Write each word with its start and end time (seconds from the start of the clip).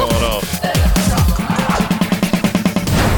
Going 0.00 0.12
on? 0.14 0.40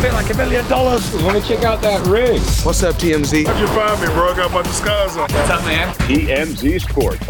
Feel 0.03 0.13
like 0.15 0.29
a 0.31 0.37
million 0.37 0.67
dollars. 0.69 1.15
Let 1.23 1.35
me 1.35 1.41
check 1.49 1.63
out 1.63 1.81
that 1.83 2.05
ring. 2.09 2.41
What's 2.65 2.83
up, 2.83 2.97
TMZ? 2.97 3.47
How'd 3.47 3.61
you 3.61 3.69
find 3.69 4.01
me, 4.01 4.09
bro? 4.09 4.33
I 4.33 4.37
got 4.37 4.51
a 4.51 4.53
bunch 4.53 4.67
of 4.67 4.73
scars 4.73 5.17
on. 5.17 5.31
What's 5.31 5.49
up, 5.49 5.65
man? 5.65 5.95
TMZ 5.95 6.81
Sports. 6.81 7.29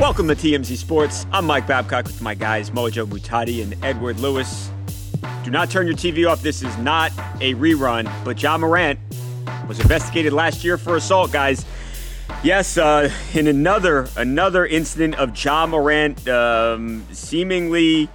Welcome 0.00 0.26
to 0.28 0.34
TMZ 0.34 0.74
Sports. 0.78 1.26
I'm 1.32 1.44
Mike 1.44 1.66
Babcock 1.66 2.06
with 2.06 2.22
my 2.22 2.34
guys 2.34 2.70
Mojo 2.70 3.04
Muhtadi 3.06 3.62
and 3.62 3.76
Edward 3.84 4.20
Lewis. 4.20 4.70
Do 5.44 5.50
not 5.50 5.68
turn 5.68 5.86
your 5.86 5.96
TV 5.96 6.26
off. 6.26 6.40
This 6.40 6.62
is 6.62 6.74
not 6.78 7.12
a 7.42 7.52
rerun, 7.56 8.10
but 8.24 8.42
Ja 8.42 8.56
Morant 8.56 8.98
was 9.68 9.80
investigated 9.80 10.32
last 10.32 10.64
year 10.64 10.78
for 10.78 10.96
assault, 10.96 11.30
guys. 11.30 11.66
Yes, 12.42 12.78
uh, 12.78 13.10
in 13.34 13.48
another 13.48 14.08
another 14.16 14.64
incident 14.64 15.16
of 15.16 15.42
Ja 15.42 15.66
Morant 15.66 16.28
um, 16.28 17.04
seemingly 17.10 18.08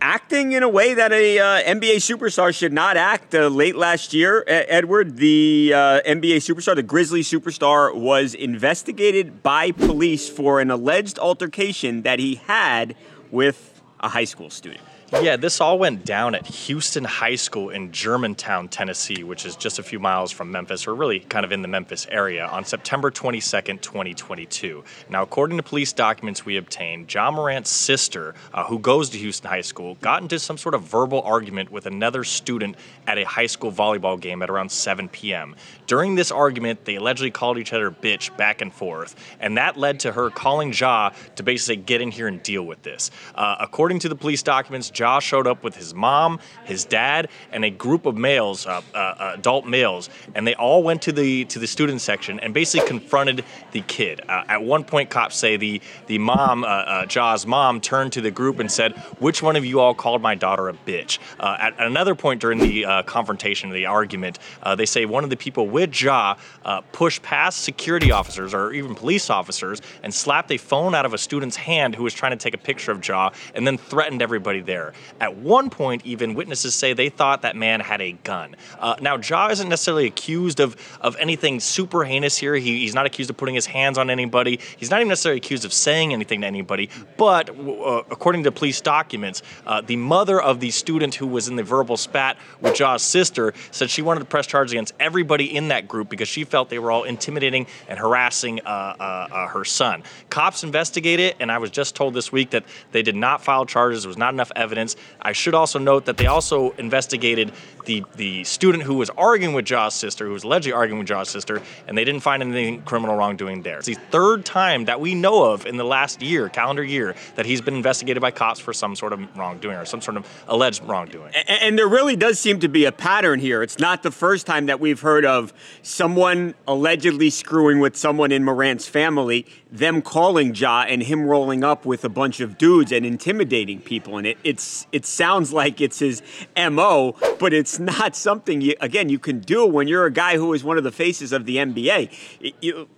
acting 0.00 0.52
in 0.52 0.62
a 0.62 0.68
way 0.68 0.94
that 0.94 1.12
a 1.12 1.38
uh, 1.38 1.62
NBA 1.62 1.96
superstar 1.96 2.54
should 2.54 2.72
not 2.72 2.96
act. 2.96 3.34
Uh, 3.34 3.48
late 3.48 3.74
last 3.74 4.14
year, 4.14 4.44
Edward, 4.46 5.16
the 5.16 5.72
uh, 5.74 6.00
NBA 6.02 6.36
superstar, 6.36 6.76
the 6.76 6.82
Grizzly 6.82 7.22
superstar, 7.22 7.92
was 7.92 8.34
investigated 8.34 9.42
by 9.42 9.72
police 9.72 10.28
for 10.28 10.60
an 10.60 10.70
alleged 10.70 11.18
altercation 11.18 12.02
that 12.02 12.20
he 12.20 12.36
had 12.46 12.94
with 13.32 13.82
a 13.98 14.08
high 14.08 14.24
school 14.24 14.50
student. 14.50 14.85
Yeah, 15.12 15.36
this 15.36 15.60
all 15.60 15.78
went 15.78 16.04
down 16.04 16.34
at 16.34 16.44
Houston 16.48 17.04
High 17.04 17.36
School 17.36 17.70
in 17.70 17.92
Germantown, 17.92 18.66
Tennessee, 18.68 19.22
which 19.22 19.46
is 19.46 19.54
just 19.54 19.78
a 19.78 19.82
few 19.84 20.00
miles 20.00 20.32
from 20.32 20.50
Memphis, 20.50 20.88
or 20.88 20.96
really 20.96 21.20
kind 21.20 21.44
of 21.44 21.52
in 21.52 21.62
the 21.62 21.68
Memphis 21.68 22.08
area, 22.10 22.44
on 22.46 22.64
September 22.64 23.12
22nd, 23.12 23.80
2022. 23.80 24.82
Now, 25.08 25.22
according 25.22 25.58
to 25.58 25.62
police 25.62 25.92
documents 25.92 26.44
we 26.44 26.56
obtained, 26.56 27.12
Ja 27.14 27.30
Morant's 27.30 27.70
sister, 27.70 28.34
uh, 28.52 28.64
who 28.64 28.80
goes 28.80 29.08
to 29.10 29.18
Houston 29.18 29.48
High 29.48 29.60
School, 29.60 29.94
got 30.00 30.22
into 30.22 30.40
some 30.40 30.58
sort 30.58 30.74
of 30.74 30.82
verbal 30.82 31.22
argument 31.22 31.70
with 31.70 31.86
another 31.86 32.24
student 32.24 32.74
at 33.06 33.16
a 33.16 33.22
high 33.22 33.46
school 33.46 33.70
volleyball 33.70 34.20
game 34.20 34.42
at 34.42 34.50
around 34.50 34.72
7 34.72 35.08
p.m. 35.08 35.54
During 35.86 36.16
this 36.16 36.32
argument, 36.32 36.84
they 36.84 36.96
allegedly 36.96 37.30
called 37.30 37.58
each 37.58 37.72
other 37.72 37.92
bitch 37.92 38.36
back 38.36 38.60
and 38.60 38.72
forth, 38.72 39.14
and 39.38 39.56
that 39.56 39.76
led 39.76 40.00
to 40.00 40.10
her 40.10 40.30
calling 40.30 40.72
Ja 40.72 41.10
to 41.36 41.44
basically 41.44 41.76
get 41.76 42.00
in 42.00 42.10
here 42.10 42.26
and 42.26 42.42
deal 42.42 42.64
with 42.64 42.82
this. 42.82 43.12
Uh, 43.36 43.54
according 43.60 44.00
to 44.00 44.08
the 44.08 44.16
police 44.16 44.42
documents, 44.42 44.90
Ja 44.98 45.18
showed 45.18 45.46
up 45.46 45.62
with 45.62 45.76
his 45.76 45.94
mom, 45.94 46.40
his 46.64 46.84
dad, 46.84 47.28
and 47.52 47.64
a 47.64 47.70
group 47.70 48.06
of 48.06 48.16
males, 48.16 48.66
uh, 48.66 48.80
uh, 48.94 49.34
adult 49.36 49.66
males, 49.66 50.08
and 50.34 50.46
they 50.46 50.54
all 50.54 50.82
went 50.82 51.02
to 51.02 51.12
the 51.12 51.44
to 51.46 51.58
the 51.58 51.66
student 51.66 52.00
section 52.00 52.40
and 52.40 52.54
basically 52.54 52.86
confronted 52.86 53.44
the 53.72 53.82
kid. 53.82 54.20
Uh, 54.28 54.44
at 54.48 54.62
one 54.62 54.84
point, 54.84 55.10
cops 55.10 55.36
say 55.36 55.56
the 55.56 55.80
the 56.06 56.18
mom, 56.18 56.64
uh, 56.64 56.66
uh, 56.66 57.06
Ja's 57.06 57.46
mom, 57.46 57.80
turned 57.80 58.12
to 58.12 58.20
the 58.20 58.30
group 58.30 58.58
and 58.58 58.70
said, 58.70 58.92
"Which 59.18 59.42
one 59.42 59.56
of 59.56 59.64
you 59.64 59.80
all 59.80 59.94
called 59.94 60.22
my 60.22 60.34
daughter 60.34 60.68
a 60.68 60.74
bitch?" 60.74 61.18
Uh, 61.38 61.56
at 61.60 61.74
another 61.78 62.14
point 62.14 62.40
during 62.40 62.58
the 62.58 62.84
uh, 62.84 63.02
confrontation, 63.02 63.70
the 63.70 63.86
argument, 63.86 64.38
uh, 64.62 64.74
they 64.74 64.86
say 64.86 65.04
one 65.04 65.24
of 65.24 65.30
the 65.30 65.36
people 65.36 65.66
with 65.66 66.00
Ja 66.00 66.36
uh, 66.64 66.80
pushed 66.92 67.22
past 67.22 67.62
security 67.62 68.10
officers 68.10 68.54
or 68.54 68.72
even 68.72 68.94
police 68.94 69.30
officers 69.30 69.80
and 70.02 70.12
slapped 70.12 70.50
a 70.50 70.56
phone 70.56 70.94
out 70.94 71.06
of 71.06 71.14
a 71.14 71.18
student's 71.18 71.56
hand 71.56 71.94
who 71.94 72.02
was 72.02 72.14
trying 72.14 72.32
to 72.32 72.36
take 72.36 72.54
a 72.54 72.58
picture 72.58 72.92
of 72.92 73.06
Ja, 73.06 73.30
and 73.54 73.66
then 73.66 73.78
threatened 73.78 74.22
everybody 74.22 74.60
there. 74.60 74.85
At 75.20 75.36
one 75.36 75.70
point, 75.70 76.02
even 76.04 76.34
witnesses 76.34 76.74
say 76.74 76.92
they 76.92 77.08
thought 77.08 77.42
that 77.42 77.56
man 77.56 77.80
had 77.80 78.00
a 78.00 78.12
gun. 78.12 78.56
Uh, 78.78 78.96
now, 79.00 79.16
Ja 79.16 79.48
isn't 79.48 79.68
necessarily 79.68 80.06
accused 80.06 80.60
of 80.60 80.76
of 81.00 81.16
anything 81.16 81.60
super 81.60 82.04
heinous 82.04 82.36
here. 82.36 82.54
He, 82.54 82.80
he's 82.80 82.94
not 82.94 83.06
accused 83.06 83.30
of 83.30 83.36
putting 83.36 83.54
his 83.54 83.66
hands 83.66 83.98
on 83.98 84.10
anybody. 84.10 84.60
He's 84.76 84.90
not 84.90 85.00
even 85.00 85.08
necessarily 85.08 85.38
accused 85.38 85.64
of 85.64 85.72
saying 85.72 86.12
anything 86.12 86.40
to 86.42 86.46
anybody. 86.46 86.90
But 87.16 87.50
uh, 87.50 88.02
according 88.10 88.44
to 88.44 88.52
police 88.52 88.80
documents, 88.80 89.42
uh, 89.66 89.80
the 89.80 89.96
mother 89.96 90.40
of 90.40 90.60
the 90.60 90.70
student 90.70 91.14
who 91.14 91.26
was 91.26 91.48
in 91.48 91.56
the 91.56 91.62
verbal 91.62 91.96
spat 91.96 92.36
with 92.60 92.74
Ja's 92.74 93.02
sister 93.02 93.54
said 93.70 93.90
she 93.90 94.02
wanted 94.02 94.20
to 94.20 94.26
press 94.26 94.46
charges 94.46 94.72
against 94.72 94.94
everybody 95.00 95.56
in 95.56 95.68
that 95.68 95.88
group 95.88 96.08
because 96.08 96.28
she 96.28 96.44
felt 96.44 96.70
they 96.70 96.78
were 96.78 96.90
all 96.90 97.04
intimidating 97.04 97.66
and 97.88 97.98
harassing 97.98 98.60
uh, 98.60 98.68
uh, 98.68 99.02
uh, 99.02 99.48
her 99.48 99.64
son. 99.64 100.02
Cops 100.30 100.64
investigate 100.64 101.20
it, 101.20 101.36
and 101.40 101.50
I 101.50 101.58
was 101.58 101.70
just 101.70 101.94
told 101.94 102.14
this 102.14 102.32
week 102.32 102.50
that 102.50 102.64
they 102.92 103.02
did 103.02 103.16
not 103.16 103.42
file 103.42 103.66
charges. 103.66 104.02
There 104.02 104.08
was 104.08 104.18
not 104.18 104.32
enough 104.34 104.52
evidence. 104.56 104.75
I 105.22 105.32
should 105.32 105.54
also 105.54 105.78
note 105.78 106.04
that 106.06 106.16
they 106.16 106.26
also 106.26 106.70
investigated 106.78 107.52
the 107.86 108.04
the 108.16 108.44
student 108.44 108.82
who 108.84 108.94
was 108.94 109.10
arguing 109.10 109.54
with 109.54 109.64
Ja's 109.64 109.94
sister, 109.94 110.26
who 110.26 110.32
was 110.32 110.44
allegedly 110.44 110.72
arguing 110.74 110.98
with 110.98 111.08
Ja's 111.08 111.28
sister, 111.30 111.62
and 111.88 111.96
they 111.96 112.04
didn't 112.04 112.20
find 112.20 112.42
anything 112.42 112.82
criminal 112.82 113.16
wrongdoing 113.16 113.62
there. 113.62 113.78
It's 113.78 113.86
the 113.86 113.94
third 113.94 114.44
time 114.44 114.84
that 114.84 115.00
we 115.00 115.14
know 115.14 115.44
of 115.52 115.64
in 115.66 115.76
the 115.76 115.84
last 115.84 116.20
year, 116.22 116.48
calendar 116.50 116.84
year, 116.84 117.14
that 117.36 117.46
he's 117.46 117.60
been 117.62 117.74
investigated 117.74 118.20
by 118.20 118.30
cops 118.32 118.60
for 118.60 118.72
some 118.72 118.94
sort 118.94 119.12
of 119.12 119.20
wrongdoing 119.36 119.76
or 119.76 119.84
some 119.86 120.00
sort 120.02 120.16
of 120.18 120.26
alleged 120.48 120.82
wrongdoing. 120.84 121.32
A- 121.34 121.50
And 121.64 121.78
there 121.78 121.88
really 121.88 122.16
does 122.16 122.38
seem 122.38 122.60
to 122.60 122.68
be 122.68 122.84
a 122.84 122.92
pattern 122.92 123.40
here. 123.40 123.62
It's 123.62 123.78
not 123.78 124.02
the 124.02 124.10
first 124.10 124.46
time 124.46 124.66
that 124.66 124.80
we've 124.80 125.00
heard 125.00 125.24
of 125.24 125.52
someone 125.82 126.54
allegedly 126.66 127.30
screwing 127.30 127.78
with 127.80 127.96
someone 127.96 128.32
in 128.32 128.42
Morant's 128.44 128.88
family, 128.88 129.46
them 129.70 130.02
calling 130.02 130.54
Ja 130.54 130.82
and 130.88 131.02
him 131.02 131.24
rolling 131.26 131.62
up 131.62 131.86
with 131.86 132.04
a 132.04 132.08
bunch 132.08 132.40
of 132.40 132.58
dudes 132.58 132.90
and 132.92 133.06
intimidating 133.06 133.80
people. 133.80 134.18
And 134.18 134.26
it 134.26 134.38
it's 134.44 134.86
it 134.92 135.06
sounds 135.06 135.52
like 135.52 135.80
it's 135.80 135.98
his 136.00 136.22
MO, 136.56 137.14
but 137.38 137.52
it's 137.52 137.75
not 137.78 138.16
something 138.16 138.60
you 138.60 138.74
again 138.80 139.08
you 139.08 139.18
can 139.18 139.40
do 139.40 139.66
when 139.66 139.88
you're 139.88 140.06
a 140.06 140.12
guy 140.12 140.36
who 140.36 140.52
is 140.52 140.62
one 140.64 140.78
of 140.78 140.84
the 140.84 140.92
faces 140.92 141.32
of 141.32 141.44
the 141.46 141.56
NBA. 141.56 142.10
It- 142.40 142.54
you, 142.60 142.88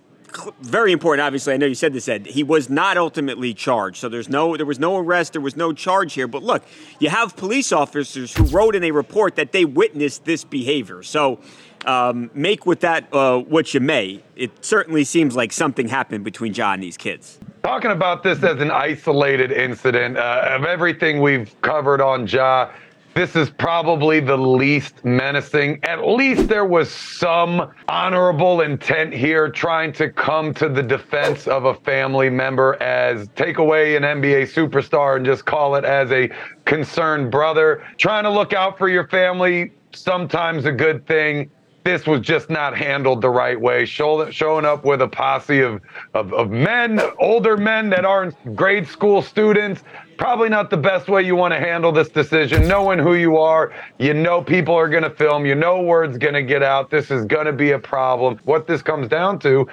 very 0.61 0.91
important 0.91 1.25
obviously 1.25 1.55
i 1.55 1.57
know 1.57 1.65
you 1.65 1.73
said 1.73 1.91
this 1.91 2.07
ed 2.07 2.27
he 2.27 2.43
was 2.43 2.69
not 2.69 2.97
ultimately 2.97 3.51
charged 3.51 3.97
so 3.97 4.07
there's 4.07 4.29
no 4.29 4.55
there 4.55 4.65
was 4.65 4.77
no 4.77 4.95
arrest 4.97 5.33
there 5.33 5.41
was 5.41 5.55
no 5.57 5.73
charge 5.73 6.13
here 6.13 6.27
but 6.27 6.43
look 6.43 6.63
you 6.99 7.09
have 7.09 7.35
police 7.35 7.71
officers 7.71 8.35
who 8.35 8.43
wrote 8.43 8.75
in 8.75 8.83
a 8.83 8.91
report 8.91 9.35
that 9.35 9.51
they 9.53 9.65
witnessed 9.65 10.25
this 10.25 10.43
behavior 10.43 11.01
so 11.01 11.39
um, 11.85 12.29
make 12.35 12.67
with 12.67 12.81
that 12.81 13.11
uh, 13.11 13.39
what 13.39 13.73
you 13.73 13.79
may 13.79 14.21
it 14.35 14.51
certainly 14.63 15.03
seems 15.03 15.35
like 15.35 15.51
something 15.51 15.87
happened 15.87 16.23
between 16.23 16.53
Ja 16.53 16.73
and 16.73 16.83
these 16.83 16.95
kids 16.97 17.39
Talking 17.63 17.91
about 17.91 18.23
this 18.23 18.41
as 18.41 18.61
an 18.61 18.71
isolated 18.71 19.51
incident, 19.51 20.15
uh, 20.17 20.43
of 20.47 20.63
everything 20.63 21.19
we've 21.19 21.53
covered 21.61 21.99
on 21.99 22.25
Ja, 22.25 22.69
this 23.15 23.35
is 23.35 23.49
probably 23.49 24.19
the 24.19 24.37
least 24.37 25.03
menacing. 25.03 25.79
At 25.83 26.07
least 26.07 26.47
there 26.47 26.65
was 26.65 26.89
some 26.89 27.71
honorable 27.87 28.61
intent 28.61 29.13
here, 29.13 29.49
trying 29.49 29.91
to 29.93 30.09
come 30.09 30.53
to 30.55 30.69
the 30.69 30.83
defense 30.83 31.47
of 31.47 31.65
a 31.65 31.73
family 31.73 32.29
member 32.29 32.81
as 32.81 33.27
take 33.35 33.57
away 33.57 33.95
an 33.95 34.03
NBA 34.03 34.53
superstar 34.53 35.17
and 35.17 35.25
just 35.25 35.45
call 35.45 35.75
it 35.75 35.85
as 35.85 36.11
a 36.11 36.29
concerned 36.65 37.31
brother. 37.31 37.83
Trying 37.97 38.23
to 38.23 38.29
look 38.29 38.53
out 38.53 38.77
for 38.77 38.87
your 38.89 39.07
family, 39.07 39.73
sometimes 39.91 40.65
a 40.65 40.71
good 40.71 41.05
thing 41.07 41.49
this 41.83 42.05
was 42.05 42.21
just 42.21 42.49
not 42.49 42.77
handled 42.77 43.21
the 43.21 43.29
right 43.29 43.59
way. 43.59 43.85
Show, 43.85 44.29
showing 44.29 44.65
up 44.65 44.85
with 44.85 45.01
a 45.01 45.07
posse 45.07 45.61
of, 45.61 45.81
of, 46.13 46.33
of 46.33 46.51
men, 46.51 47.01
older 47.19 47.57
men 47.57 47.89
that 47.89 48.05
aren't 48.05 48.55
grade 48.55 48.87
school 48.87 49.21
students, 49.21 49.83
probably 50.19 50.49
not 50.49 50.69
the 50.69 50.77
best 50.77 51.07
way 51.07 51.23
you 51.23 51.35
want 51.35 51.53
to 51.53 51.59
handle 51.59 51.93
this 51.93 52.09
decision. 52.09 52.67
Knowing 52.67 52.99
who 52.99 53.15
you 53.15 53.37
are, 53.37 53.73
you 53.97 54.13
know 54.13 54.43
people 54.43 54.75
are 54.75 54.89
going 54.89 55.03
to 55.03 55.09
film, 55.09 55.45
you 55.45 55.55
know 55.55 55.81
word's 55.81 56.17
going 56.17 56.33
to 56.33 56.43
get 56.43 56.61
out. 56.61 56.89
This 56.89 57.09
is 57.09 57.25
going 57.25 57.45
to 57.45 57.53
be 57.53 57.71
a 57.71 57.79
problem. 57.79 58.37
What 58.43 58.67
this 58.67 58.81
comes 58.81 59.07
down 59.07 59.39
to 59.39 59.67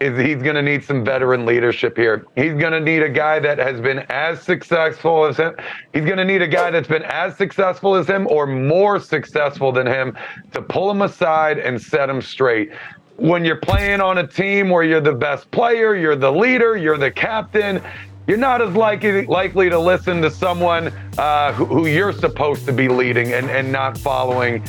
is 0.00 0.18
he's 0.18 0.42
going 0.42 0.56
to 0.56 0.62
need 0.62 0.84
some 0.84 1.04
veteran 1.04 1.46
leadership 1.46 1.96
here. 1.96 2.26
He's 2.34 2.54
going 2.54 2.72
to 2.72 2.80
need 2.80 3.04
a 3.04 3.08
guy 3.08 3.38
that 3.38 3.58
has 3.58 3.80
been 3.80 4.00
as 4.10 4.42
successful 4.42 5.24
as 5.26 5.36
him. 5.36 5.54
He's 5.92 6.04
going 6.04 6.16
to 6.16 6.24
need 6.24 6.42
a 6.42 6.48
guy 6.48 6.72
that's 6.72 6.88
been 6.88 7.04
as 7.04 7.36
successful 7.36 7.94
as 7.94 8.08
him 8.08 8.26
or 8.26 8.48
more 8.48 8.98
successful 8.98 9.70
than 9.70 9.86
him 9.86 10.18
to 10.54 10.60
pull 10.60 10.90
him 10.90 11.02
aside 11.02 11.60
and 11.60 11.80
set 11.80 12.10
him 12.10 12.20
straight. 12.20 12.72
When 13.16 13.44
you're 13.44 13.60
playing 13.60 14.00
on 14.00 14.18
a 14.18 14.26
team 14.26 14.70
where 14.70 14.82
you're 14.82 15.00
the 15.00 15.12
best 15.12 15.48
player, 15.52 15.94
you're 15.94 16.16
the 16.16 16.32
leader, 16.32 16.76
you're 16.76 16.98
the 16.98 17.12
captain, 17.12 17.80
you're 18.26 18.36
not 18.36 18.62
as 18.62 18.74
likely 18.74 19.26
likely 19.26 19.68
to 19.68 19.78
listen 19.78 20.22
to 20.22 20.30
someone 20.30 20.88
uh, 21.18 21.52
who, 21.52 21.64
who 21.64 21.86
you're 21.86 22.12
supposed 22.12 22.64
to 22.66 22.72
be 22.72 22.88
leading 22.88 23.32
and, 23.32 23.50
and 23.50 23.70
not 23.70 23.98
following 23.98 24.62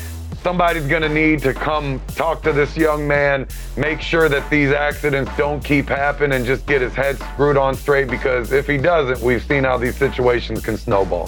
somebody's 0.44 0.86
going 0.88 1.02
to 1.02 1.10
need 1.10 1.40
to 1.40 1.54
come 1.54 2.02
talk 2.16 2.44
to 2.44 2.52
this 2.52 2.76
young 2.76 3.08
man, 3.08 3.48
make 3.78 4.02
sure 4.02 4.28
that 4.28 4.48
these 4.50 4.72
accidents 4.72 5.32
don't 5.38 5.64
keep 5.64 5.88
happening, 5.88 6.36
and 6.36 6.46
just 6.46 6.66
get 6.66 6.82
his 6.82 6.94
head 6.94 7.18
screwed 7.18 7.56
on 7.56 7.74
straight 7.74 8.10
because 8.10 8.52
if 8.52 8.68
he 8.68 8.78
doesn't, 8.78 9.26
we've 9.26 9.42
seen 9.44 9.64
how 9.64 9.78
these 9.78 9.96
situations 9.96 10.62
can 10.62 10.76
snowball. 10.76 11.28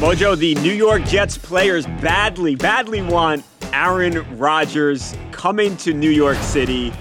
Mojo, 0.00 0.36
the 0.36 0.56
New 0.56 0.72
York 0.72 1.04
Jets 1.04 1.38
players 1.38 1.86
badly, 1.86 2.56
badly 2.56 3.02
want 3.02 3.44
Aaron 3.72 4.38
Rodgers 4.38 5.14
coming 5.30 5.76
to 5.76 5.92
New 5.94 6.10
York 6.10 6.38
City. 6.38 6.92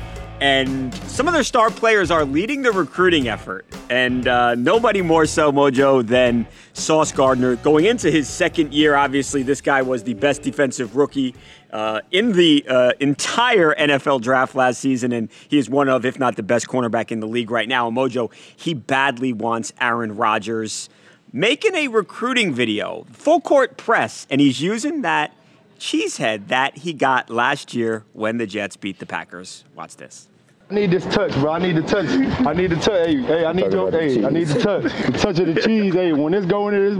And 0.41 0.93
some 1.09 1.27
of 1.27 1.33
their 1.33 1.43
star 1.43 1.69
players 1.69 2.11
are 2.11 2.23
leading 2.23 2.61
the 2.61 2.71
recruiting 2.71 3.27
effort. 3.27 3.65
And 3.89 4.25
uh, 4.25 4.55
nobody 4.55 5.01
more 5.01 5.25
so, 5.25 5.51
Mojo, 5.51 6.05
than 6.05 6.47
Sauce 6.71 7.11
Gardner. 7.11 7.57
Going 7.57 7.85
into 7.85 8.09
his 8.09 8.29
second 8.29 8.73
year, 8.73 8.95
obviously, 8.95 9.43
this 9.43 9.59
guy 9.59 9.81
was 9.81 10.03
the 10.03 10.13
best 10.13 10.41
defensive 10.41 10.95
rookie 10.95 11.35
uh, 11.73 12.01
in 12.11 12.31
the 12.31 12.65
uh, 12.69 12.93
entire 13.01 13.75
NFL 13.75 14.21
draft 14.21 14.55
last 14.55 14.79
season. 14.79 15.11
And 15.11 15.29
he 15.49 15.57
is 15.57 15.69
one 15.69 15.89
of, 15.89 16.05
if 16.05 16.17
not 16.17 16.37
the 16.37 16.43
best 16.43 16.67
cornerback 16.67 17.11
in 17.11 17.19
the 17.19 17.27
league 17.27 17.51
right 17.51 17.67
now. 17.67 17.89
And 17.89 17.97
Mojo, 17.97 18.31
he 18.55 18.73
badly 18.73 19.33
wants 19.33 19.73
Aaron 19.81 20.15
Rodgers 20.15 20.89
making 21.33 21.75
a 21.75 21.89
recruiting 21.89 22.53
video, 22.53 23.05
full 23.11 23.41
court 23.41 23.77
press. 23.77 24.25
And 24.29 24.39
he's 24.39 24.61
using 24.61 25.01
that 25.01 25.33
cheesehead 25.79 26.49
that 26.49 26.77
he 26.77 26.93
got 26.93 27.29
last 27.29 27.73
year 27.73 28.03
when 28.13 28.37
the 28.37 28.45
Jets 28.45 28.77
beat 28.77 28.99
the 28.99 29.05
Packers. 29.05 29.63
Watch 29.75 29.95
this. 29.95 30.27
I 30.69 30.75
need 30.75 30.91
this 30.91 31.05
touch, 31.05 31.33
bro. 31.33 31.53
I 31.53 31.59
need 31.59 31.77
the 31.77 31.81
touch. 31.81 32.05
I 32.45 32.53
need 32.53 32.71
the 32.71 32.75
touch. 32.75 33.07
Hey, 33.07 33.21
hey, 33.21 33.45
I 33.45 33.53
need 33.53 33.71
your. 33.71 33.89
Hey, 33.89 34.23
I 34.23 34.29
need 34.29 34.47
the 34.47 34.59
touch. 34.59 34.83
The 34.83 35.17
touch 35.17 35.39
of 35.39 35.55
the 35.55 35.61
cheese. 35.61 35.93
Hey, 35.93 36.13
when 36.13 36.33
it's 36.35 36.45
going 36.45 36.75
in 36.75 36.83
this 36.83 36.99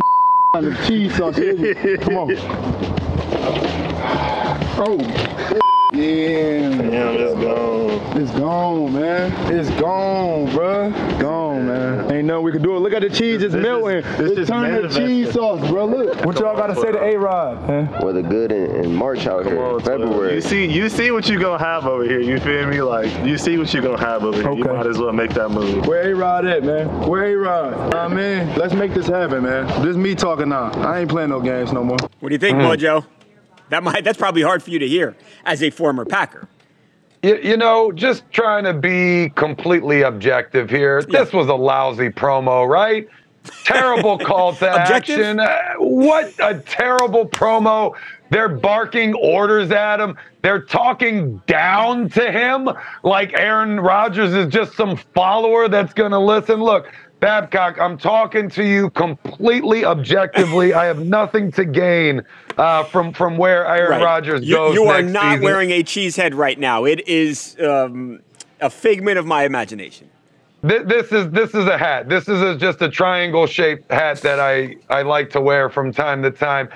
on 0.56 0.66
the 0.70 0.76
cheese 0.88 1.16
sauce, 1.16 1.36
come 2.04 2.18
on. 2.18 2.36
Oh. 4.82 5.66
Yeah. 5.92 6.70
Damn, 6.70 7.16
it's 7.16 7.34
gone. 7.42 8.22
It's 8.22 8.32
gone, 8.32 8.94
man. 8.94 9.32
It's 9.52 9.70
gone, 9.82 10.52
bro. 10.54 10.92
Gone, 11.20 11.66
man. 11.68 12.12
Ain't 12.12 12.26
nothing 12.28 12.44
we 12.44 12.52
can 12.52 12.62
do. 12.62 12.76
It. 12.76 12.80
Look 12.82 12.94
at 12.94 13.02
the 13.02 13.10
cheese, 13.10 13.42
it's 13.42 13.54
This 13.54 13.56
is- 13.56 13.62
melting. 13.64 14.02
this 14.02 14.20
It's 14.32 14.40
is 14.42 14.48
turning 14.50 14.88
to 14.88 14.96
cheese 14.96 15.32
sauce, 15.34 15.68
bro. 15.68 15.86
Look. 15.86 16.24
What 16.26 16.40
y'all 16.40 16.56
gotta 16.56 16.76
say 16.76 16.92
to 16.92 17.02
A-Rod, 17.04 17.68
man? 17.68 17.90
Weather 18.04 18.22
good 18.22 18.52
in, 18.52 18.86
in 18.86 18.94
March 18.94 19.26
out 19.26 19.46
here, 19.48 19.56
Come 19.56 19.64
on, 19.64 19.80
February. 19.80 20.36
You 20.36 20.42
see, 20.42 20.66
you 20.68 20.90
see 20.90 21.10
what 21.10 21.28
you 21.28 21.40
gonna 21.40 21.58
have 21.64 21.88
over 21.88 22.04
here. 22.04 22.20
You 22.20 22.40
feel 22.40 22.68
me? 22.68 22.82
Like 22.84 23.26
you 23.26 23.40
see 23.40 23.58
what 23.58 23.74
you 23.74 23.82
gonna 23.82 23.98
have 24.00 24.24
over 24.24 24.40
here. 24.40 24.54
You 24.54 24.66
might 24.66 24.86
as 24.86 25.00
well 25.00 25.12
make 25.12 25.34
that 25.34 25.50
move. 25.50 25.88
Where 25.88 26.12
A-Rod 26.12 26.46
at, 26.46 26.64
man? 26.64 26.88
Where 27.08 27.24
A-Rod? 27.36 27.94
Nah, 27.94 28.10
man. 28.10 28.56
Let's 28.60 28.76
make 28.76 28.94
this 28.94 29.08
happen, 29.08 29.42
man. 29.42 29.66
This 29.84 29.98
me 29.98 30.14
talking 30.14 30.50
now. 30.50 30.70
I 30.88 31.00
ain't 31.00 31.10
playing 31.10 31.30
no 31.32 31.40
games 31.42 31.74
no 31.74 31.84
more. 31.84 31.98
What 32.20 32.30
do 32.30 32.36
you 32.36 32.40
think, 32.40 32.58
Mojo? 32.60 33.04
That 33.70 33.84
might 33.84 34.04
that's 34.04 34.18
probably 34.18 34.42
hard 34.42 34.64
for 34.64 34.70
you 34.72 34.80
to 34.80 34.88
hear 34.88 35.16
as 35.46 35.62
a 35.64 35.70
former 35.70 36.06
Packer. 36.06 36.48
You, 37.22 37.38
you 37.38 37.58
know, 37.58 37.92
just 37.92 38.30
trying 38.32 38.64
to 38.64 38.74
be 38.74 39.30
completely 39.36 40.04
objective 40.04 40.70
here. 40.70 41.02
This 41.04 41.34
was 41.34 41.48
a 41.48 41.54
lousy 41.54 42.10
promo, 42.10 42.68
right? 42.68 43.10
Terrible 43.66 44.18
call 44.30 44.54
to 44.56 44.74
Objective? 44.82 45.20
action. 45.20 45.40
Uh, 45.40 45.74
what 45.80 46.34
a 46.40 46.60
terrible 46.60 47.28
promo. 47.28 47.94
They're 48.30 48.48
barking 48.50 49.14
orders 49.16 49.72
at 49.72 50.00
him. 50.00 50.16
They're 50.44 50.62
talking 50.62 51.42
down 51.48 52.10
to 52.10 52.32
him 52.32 52.70
like 53.04 53.34
Aaron 53.34 53.80
Rodgers 53.80 54.34
is 54.34 54.48
just 54.54 54.74
some 54.74 54.96
follower 54.96 55.68
that's 55.68 55.94
going 55.94 56.12
to 56.12 56.20
listen. 56.20 56.62
Look, 56.62 56.90
Babcock, 57.20 57.78
I'm 57.80 57.98
talking 57.98 58.50
to 58.52 58.64
you 58.64 58.90
completely 58.92 59.84
objectively. 59.84 60.74
I 60.74 60.86
have 60.86 61.06
nothing 61.06 61.52
to 61.54 61.66
gain 61.66 62.22
uh, 62.58 62.84
from 62.86 63.12
from 63.14 63.38
where 63.38 63.66
Aaron 63.68 63.92
Right. 64.00 64.04
Rodgers 64.04 64.48
you, 64.48 64.56
goes. 64.56 64.74
you 64.76 64.86
are 64.86 65.02
not 65.02 65.34
season. 65.34 65.44
wearing 65.44 65.72
a 65.72 65.84
cheese 65.84 66.16
head 66.16 66.34
right 66.34 66.58
now. 66.58 66.86
It 66.86 67.08
is 67.08 67.58
um, 67.60 68.22
a 68.62 68.70
figment 68.70 69.18
of 69.18 69.26
my 69.26 69.44
imagination. 69.44 70.10
Th- 70.68 70.84
This 70.84 71.12
is 71.12 71.30
this 71.32 71.50
is 71.54 71.66
a 71.68 71.78
hat. 71.78 72.08
This 72.08 72.30
is 72.30 72.42
a, 72.42 72.56
just 72.58 72.82
a 72.82 72.90
triangle 72.90 73.48
shaped 73.48 73.92
hat 73.92 74.22
that 74.22 74.40
I 74.40 74.76
I 74.90 75.02
like 75.02 75.30
to 75.32 75.42
wear 75.42 75.70
from 75.70 75.92
time 75.92 76.24
to 76.24 76.32
time. 76.32 76.70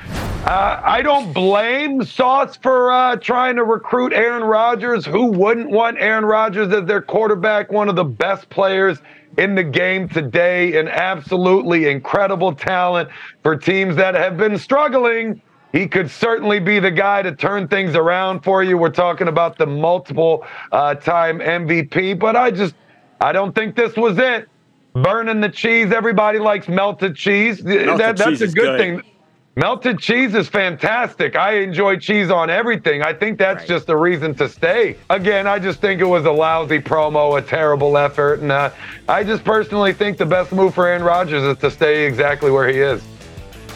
Uh, 0.46 0.82
I 0.84 1.02
don't 1.02 1.32
blame 1.32 2.04
Sauce 2.04 2.58
for 2.58 2.92
uh, 2.92 3.16
trying 3.16 3.56
to 3.56 3.64
recruit 3.64 4.12
Aaron 4.12 4.44
Rodgers. 4.44 5.06
Who 5.06 5.28
wouldn't 5.28 5.70
want 5.70 5.98
Aaron 6.02 6.26
Rodgers 6.26 6.74
as 6.74 6.84
their 6.86 7.02
quarterback? 7.02 7.72
One 7.72 7.88
of 7.88 7.96
the 7.96 8.04
best 8.04 8.50
players 8.50 9.00
in 9.38 9.56
the 9.56 9.64
game 9.64 10.08
today, 10.08 10.78
an 10.78 10.88
absolutely 10.88 11.90
incredible 11.90 12.54
talent 12.54 13.10
for 13.42 13.56
teams 13.56 13.96
that 13.96 14.16
have 14.16 14.38
been 14.38 14.58
struggling. 14.58 15.42
He 15.72 15.88
could 15.88 16.10
certainly 16.10 16.60
be 16.60 16.80
the 16.80 16.92
guy 16.92 17.24
to 17.24 17.36
turn 17.36 17.68
things 17.68 17.96
around 17.96 18.42
for 18.42 18.64
you. 18.64 18.78
We're 18.78 18.90
talking 18.90 19.28
about 19.28 19.58
the 19.58 19.66
multiple 19.66 20.46
uh, 20.72 20.96
time 20.96 21.40
MVP, 21.40 22.20
but 22.20 22.36
I 22.36 22.52
just 22.52 22.76
I 23.20 23.32
don't 23.32 23.56
think 23.56 23.76
this 23.76 23.96
was 23.96 24.18
it. 24.20 24.48
Burning 24.94 25.42
the 25.42 25.50
cheese. 25.50 25.92
Everybody 25.92 26.38
likes 26.38 26.68
melted 26.68 27.16
cheese. 27.16 27.58
that, 27.64 27.98
that's 27.98 28.24
cheese 28.24 28.42
a 28.44 28.48
good, 28.48 28.54
good. 28.54 28.80
thing. 28.80 29.13
Melted 29.56 30.00
cheese 30.00 30.34
is 30.34 30.50
fantastic. 30.50 31.36
I 31.36 31.58
enjoy 31.60 31.98
cheese 31.98 32.32
on 32.32 32.50
everything. 32.50 33.04
I 33.04 33.14
think 33.14 33.38
that's 33.38 33.60
Right. 33.60 33.68
just 33.68 33.88
a 33.90 33.96
reason 33.96 34.34
to 34.36 34.50
stay. 34.50 34.96
Again, 35.12 35.46
I 35.46 35.60
just 35.60 35.80
think 35.80 36.02
it 36.02 36.06
was 36.06 36.26
a 36.26 36.32
lousy 36.32 36.80
promo, 36.80 37.38
a 37.38 37.42
terrible 37.42 37.96
effort, 37.96 38.40
and 38.40 38.52
uh, 38.52 38.72
I 39.08 39.24
just 39.24 39.44
personally 39.44 39.94
think 39.94 40.18
the 40.18 40.26
best 40.26 40.52
move 40.54 40.74
for 40.74 40.88
Aaron 40.88 41.04
Rodgers 41.04 41.44
is 41.44 41.58
to 41.60 41.70
stay 41.70 42.08
exactly 42.08 42.50
where 42.50 42.68
he 42.68 42.80
is. 42.80 43.04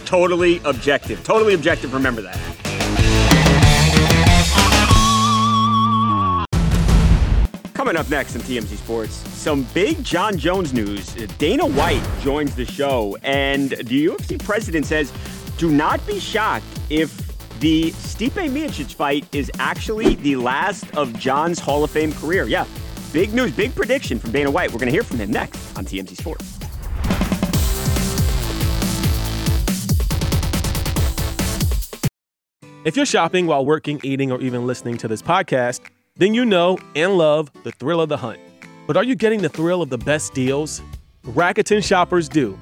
Totally 0.05 0.61
objective. 0.65 1.23
Totally 1.23 1.53
objective. 1.53 1.93
Remember 1.93 2.23
that. 2.23 2.39
Coming 7.73 7.95
up 7.95 8.09
next 8.09 8.35
on 8.35 8.41
TMZ 8.41 8.75
Sports, 8.77 9.13
some 9.13 9.63
big 9.73 10.03
Jon 10.03 10.35
Jones 10.37 10.73
news. 10.73 11.13
Dana 11.37 11.65
White 11.65 12.03
joins 12.21 12.55
the 12.55 12.65
show, 12.65 13.15
and 13.23 13.69
the 13.69 14.07
UFC 14.07 14.43
president 14.43 14.85
says, 14.87 15.13
"Do 15.57 15.71
not 15.71 16.05
be 16.05 16.19
shocked 16.19 16.65
if 16.89 17.15
the 17.59 17.91
Stipe 17.91 18.49
Miocic 18.49 18.93
fight 18.93 19.25
is 19.33 19.51
actually 19.59 20.15
the 20.15 20.35
last 20.35 20.85
of 20.95 21.17
Jon's 21.17 21.59
Hall 21.59 21.83
of 21.83 21.91
Fame 21.91 22.13
career." 22.13 22.45
Yeah, 22.45 22.65
big 23.11 23.33
news, 23.33 23.51
big 23.51 23.73
prediction 23.75 24.19
from 24.19 24.31
Dana 24.31 24.51
White. 24.51 24.71
We're 24.71 24.79
going 24.79 24.87
to 24.87 24.93
hear 24.93 25.03
from 25.03 25.17
him 25.17 25.31
next 25.31 25.77
on 25.77 25.85
TMZ 25.85 26.15
Sports. 26.17 26.57
If 32.85 32.95
you're 32.95 33.05
shopping 33.05 33.47
while 33.47 33.65
working, 33.65 33.99
eating, 34.01 34.31
or 34.31 34.39
even 34.39 34.65
listening 34.65 34.95
to 34.99 35.09
this 35.09 35.21
podcast, 35.21 35.81
then 36.15 36.33
you 36.33 36.45
know 36.45 36.77
and 36.95 37.17
love 37.17 37.51
the 37.63 37.71
thrill 37.73 37.99
of 37.99 38.07
the 38.07 38.15
hunt. 38.15 38.39
But 38.87 38.95
are 38.95 39.03
you 39.03 39.13
getting 39.13 39.41
the 39.41 39.49
thrill 39.49 39.81
of 39.81 39.89
the 39.89 39.97
best 39.97 40.33
deals? 40.33 40.81
Rakuten 41.25 41.83
shoppers 41.83 42.29
do. 42.29 42.57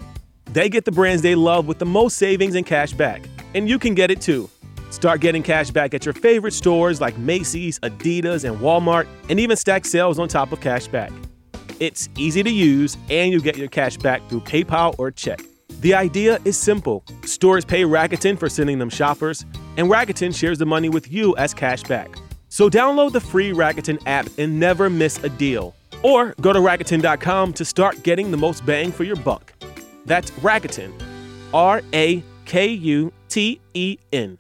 They 0.52 0.70
get 0.70 0.86
the 0.86 0.92
brands 0.92 1.22
they 1.22 1.36
love 1.36 1.68
with 1.68 1.80
the 1.80 1.86
most 1.86 2.18
savings 2.18 2.56
and 2.56 2.66
cash 2.66 2.94
back. 2.94 3.24
And 3.54 3.68
you 3.68 3.80
can 3.80 3.94
get 3.94 4.12
it 4.12 4.22
too. 4.22 4.50
Start 4.90 5.20
getting 5.20 5.44
cash 5.44 5.72
back 5.72 5.94
at 5.94 6.06
your 6.06 6.14
favorite 6.14 6.54
stores 6.54 7.02
like 7.02 7.18
Macy's, 7.18 7.80
Adidas, 7.80 8.48
and 8.48 8.58
Walmart, 8.60 9.08
and 9.30 9.40
even 9.40 9.58
stack 9.58 9.86
sales 9.86 10.20
on 10.20 10.28
top 10.28 10.52
of 10.52 10.62
cash 10.62 10.88
back. 10.88 11.12
It's 11.80 12.08
easy 12.18 12.44
to 12.44 12.50
use, 12.50 12.98
and 13.10 13.32
you 13.32 13.42
get 13.42 13.58
your 13.58 13.68
cash 13.68 13.98
back 13.98 14.28
through 14.30 14.42
PayPal 14.42 14.96
or 14.98 15.12
check. 15.12 15.42
The 15.82 15.94
idea 15.94 16.40
is 16.46 16.58
simple. 16.58 17.04
Stores 17.25 17.66
pay 17.66 17.84
Rakuten 17.84 18.40
for 18.40 18.48
sending 18.48 18.80
them 18.80 18.90
shoppers, 18.90 19.46
and 19.75 19.90
Rakuten 19.90 20.34
shares 20.34 20.58
the 20.58 20.66
money 20.66 20.88
with 20.88 21.12
you 21.12 21.36
as 21.36 21.54
cash 21.54 21.84
back. 21.84 22.16
So 22.48 22.70
download 22.70 23.12
the 23.12 23.20
free 23.20 23.52
Rakuten 23.52 24.02
app 24.06 24.28
and 24.38 24.60
never 24.60 24.90
miss 24.90 25.22
a 25.24 25.30
deal. 25.30 25.75
Or 26.02 26.34
go 26.40 26.54
to 26.54 26.60
Rakuten.com 26.60 27.54
to 27.54 27.66
start 27.66 28.04
getting 28.04 28.32
the 28.32 28.38
most 28.38 28.66
bang 28.66 28.92
for 28.94 29.04
your 29.04 29.18
buck. 29.18 29.52
That's 30.05 30.31
Rakuten. 30.31 30.93
R 31.53 31.81
A 31.93 32.24
K 32.45 32.67
U 32.67 33.13
T 33.29 33.59
E 33.74 33.97
N. 34.12 34.39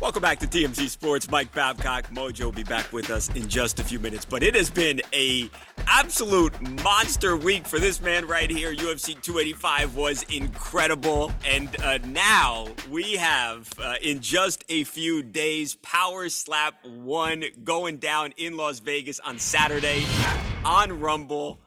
Welcome 0.00 0.22
back 0.22 0.40
to 0.40 0.46
TMZ 0.48 0.88
Sports. 0.88 1.30
Mike 1.30 1.54
Babcock, 1.54 2.08
Mojo 2.08 2.46
will 2.46 2.52
be 2.52 2.64
back 2.64 2.92
with 2.92 3.10
us 3.10 3.28
in 3.36 3.48
just 3.48 3.78
a 3.78 3.84
few 3.84 4.00
minutes. 4.00 4.24
But 4.24 4.42
it 4.42 4.56
has 4.56 4.68
been 4.68 5.00
a 5.12 5.48
absolute 5.86 6.60
monster 6.82 7.36
week 7.36 7.66
for 7.66 7.78
this 7.78 8.00
man 8.00 8.26
right 8.26 8.50
here. 8.50 8.74
UFC 8.74 9.20
285 9.20 9.96
was 9.96 10.22
incredible, 10.24 11.32
and 11.46 11.68
uh, 11.82 11.98
now 12.06 12.68
we 12.90 13.14
have 13.14 13.68
uh, 13.80 13.94
in 14.02 14.20
just 14.20 14.64
a 14.68 14.84
few 14.84 15.22
days 15.22 15.76
Power 15.76 16.28
Slap 16.28 16.74
One 16.84 17.44
going 17.64 17.98
down 17.98 18.32
in 18.36 18.56
Las 18.56 18.80
Vegas 18.80 19.20
on 19.20 19.38
Saturday 19.38 20.04
on 20.64 21.00
Rumble. 21.00 21.58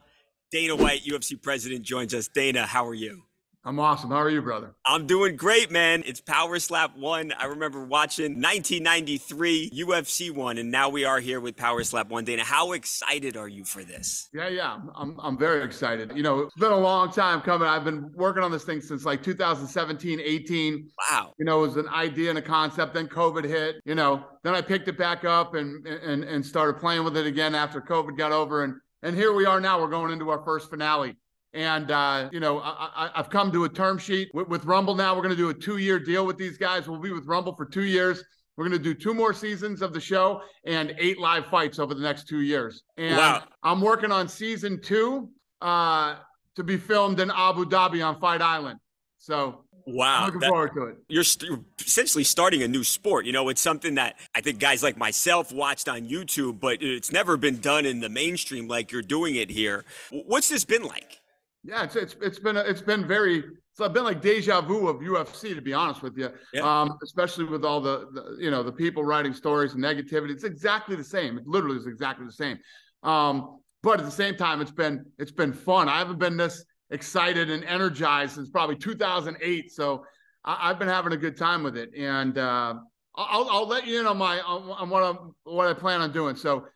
Dana 0.50 0.76
White, 0.76 1.04
UFC 1.04 1.40
president, 1.40 1.82
joins 1.82 2.14
us. 2.14 2.28
Dana, 2.28 2.66
how 2.66 2.86
are 2.86 2.94
you? 2.94 3.22
I'm 3.66 3.80
awesome. 3.80 4.10
How 4.10 4.18
are 4.18 4.28
you, 4.28 4.42
brother? 4.42 4.74
I'm 4.84 5.06
doing 5.06 5.36
great, 5.36 5.70
man. 5.70 6.02
It's 6.04 6.20
Power 6.20 6.58
Slap 6.58 6.98
1. 6.98 7.32
I 7.32 7.46
remember 7.46 7.82
watching 7.82 8.34
1993 8.34 9.70
UFC 9.70 10.30
1, 10.30 10.58
and 10.58 10.70
now 10.70 10.90
we 10.90 11.06
are 11.06 11.18
here 11.18 11.40
with 11.40 11.56
Power 11.56 11.82
Slap 11.82 12.10
1. 12.10 12.24
Dana, 12.26 12.44
how 12.44 12.72
excited 12.72 13.38
are 13.38 13.48
you 13.48 13.64
for 13.64 13.82
this? 13.82 14.28
Yeah, 14.34 14.48
yeah. 14.48 14.80
I'm, 14.94 15.18
I'm 15.18 15.38
very 15.38 15.64
excited. 15.64 16.12
You 16.14 16.22
know, 16.22 16.40
it's 16.40 16.54
been 16.56 16.72
a 16.72 16.76
long 16.76 17.10
time 17.10 17.40
coming. 17.40 17.66
I've 17.66 17.84
been 17.84 18.12
working 18.14 18.42
on 18.42 18.52
this 18.52 18.64
thing 18.64 18.82
since 18.82 19.06
like 19.06 19.22
2017, 19.22 20.20
18. 20.20 20.90
Wow. 21.10 21.32
You 21.38 21.46
know, 21.46 21.64
it 21.64 21.68
was 21.68 21.76
an 21.78 21.88
idea 21.88 22.28
and 22.28 22.38
a 22.38 22.42
concept. 22.42 22.92
Then 22.92 23.08
COVID 23.08 23.44
hit, 23.44 23.76
you 23.86 23.94
know, 23.94 24.26
then 24.42 24.54
I 24.54 24.60
picked 24.60 24.88
it 24.88 24.98
back 24.98 25.24
up 25.24 25.54
and, 25.54 25.86
and, 25.86 26.22
and 26.22 26.44
started 26.44 26.74
playing 26.80 27.02
with 27.02 27.16
it 27.16 27.24
again 27.24 27.54
after 27.54 27.80
COVID 27.80 28.18
got 28.18 28.30
over. 28.30 28.64
And, 28.64 28.74
and 29.02 29.16
here 29.16 29.32
we 29.32 29.46
are 29.46 29.58
now. 29.58 29.80
We're 29.80 29.88
going 29.88 30.12
into 30.12 30.28
our 30.28 30.44
first 30.44 30.68
finale. 30.68 31.16
And, 31.54 31.92
uh, 31.92 32.28
you 32.32 32.40
know, 32.40 32.60
I, 32.60 33.10
have 33.14 33.30
come 33.30 33.52
to 33.52 33.64
a 33.64 33.68
term 33.68 33.96
sheet 33.96 34.28
with, 34.34 34.48
with 34.48 34.64
Rumble 34.64 34.96
now. 34.96 35.14
We're 35.14 35.22
going 35.22 35.36
to 35.36 35.40
do 35.40 35.50
a 35.50 35.54
two 35.54 35.76
year 35.76 36.00
deal 36.00 36.26
with 36.26 36.36
these 36.36 36.58
guys. 36.58 36.88
We'll 36.88 36.98
be 36.98 37.12
with 37.12 37.26
Rumble 37.26 37.54
for 37.54 37.64
two 37.64 37.84
years. 37.84 38.24
We're 38.56 38.68
going 38.68 38.76
to 38.76 38.82
do 38.82 38.92
two 38.92 39.14
more 39.14 39.32
seasons 39.32 39.80
of 39.80 39.92
the 39.92 40.00
show 40.00 40.42
and 40.64 40.94
eight 40.98 41.18
live 41.18 41.46
fights 41.46 41.78
over 41.78 41.94
the 41.94 42.02
next 42.02 42.26
two 42.26 42.40
years. 42.40 42.82
And 42.96 43.16
wow. 43.16 43.44
I'm 43.62 43.80
working 43.80 44.10
on 44.10 44.28
season 44.28 44.80
two 44.82 45.30
uh, 45.60 46.16
to 46.56 46.64
be 46.64 46.76
filmed 46.76 47.20
in 47.20 47.30
Abu 47.30 47.64
Dhabi 47.64 48.04
on 48.04 48.20
Fight 48.20 48.42
Island. 48.42 48.80
So 49.18 49.64
Wow. 49.86 50.26
Looking 50.26 50.40
that, 50.40 50.48
forward 50.48 50.72
to 50.74 50.84
it. 50.84 50.96
You're 51.08 51.24
st- 51.24 51.60
essentially 51.78 52.24
starting 52.24 52.62
a 52.62 52.68
new 52.68 52.84
sport. 52.84 53.26
You 53.26 53.32
know, 53.32 53.48
it's 53.48 53.60
something 53.60 53.96
that 53.96 54.16
I 54.34 54.40
think 54.40 54.58
guys 54.58 54.82
like 54.82 54.96
myself 54.96 55.52
watched 55.52 55.88
on 55.88 56.08
YouTube, 56.08 56.58
but 56.58 56.78
it's 56.80 57.12
never 57.12 57.36
been 57.36 57.58
done 57.58 57.84
in 57.84 58.00
the 58.00 58.08
mainstream 58.08 58.66
like 58.66 58.90
you're 58.92 59.02
doing 59.02 59.34
it 59.34 59.50
here. 59.50 59.84
What's 60.10 60.48
this 60.48 60.64
been 60.64 60.84
like? 60.84 61.20
Yeah, 61.64 61.84
it's 61.84 61.96
it's 61.96 62.16
it's 62.20 62.38
been 62.38 62.56
it's 62.56 62.82
been 62.82 63.06
very 63.06 63.38
it's 63.38 63.92
been 63.92 64.04
like 64.04 64.20
deja 64.20 64.60
vu 64.60 64.86
of 64.86 64.96
UFC 64.96 65.54
to 65.54 65.62
be 65.62 65.72
honest 65.72 66.02
with 66.02 66.16
you. 66.16 66.30
Yeah. 66.52 66.60
Um, 66.82 66.96
especially 67.02 67.44
with 67.44 67.64
all 67.64 67.80
the, 67.80 68.06
the, 68.12 68.36
you 68.38 68.50
know 68.50 68.62
the 68.62 68.72
people 68.72 69.02
writing 69.02 69.32
stories 69.32 69.74
and 69.74 69.82
negativity. 69.82 70.30
It's 70.30 70.44
exactly 70.44 70.94
the 70.94 71.04
same. 71.04 71.38
It 71.38 71.46
literally 71.46 71.78
is 71.78 71.86
exactly 71.86 72.26
the 72.26 72.32
same. 72.32 72.58
Um, 73.02 73.60
but 73.82 73.98
at 73.98 74.04
the 74.06 74.12
same 74.12 74.36
time, 74.36 74.60
it's 74.60 74.70
been 74.70 75.06
it's 75.18 75.32
been 75.32 75.52
fun. 75.52 75.88
I 75.88 75.98
haven't 75.98 76.18
been 76.18 76.36
this 76.36 76.64
excited 76.90 77.50
and 77.50 77.64
energized 77.64 78.34
since 78.34 78.50
probably 78.50 78.76
2008. 78.76 79.72
So 79.72 80.04
I, 80.44 80.68
have 80.68 80.78
been 80.78 80.88
having 80.88 81.12
a 81.12 81.16
good 81.16 81.36
time 81.36 81.62
with 81.62 81.76
it, 81.76 81.90
and 81.96 82.36
uh, 82.36 82.74
I'll 83.16 83.48
I'll 83.50 83.66
let 83.66 83.86
you 83.86 84.00
in 84.00 84.06
on 84.06 84.18
my 84.18 84.40
on, 84.40 84.70
on 84.70 84.90
what 84.90 85.02
I'm 85.02 85.34
what 85.44 85.66
I 85.66 85.72
plan 85.72 86.00
on 86.00 86.12
doing. 86.12 86.36
So 86.36 86.66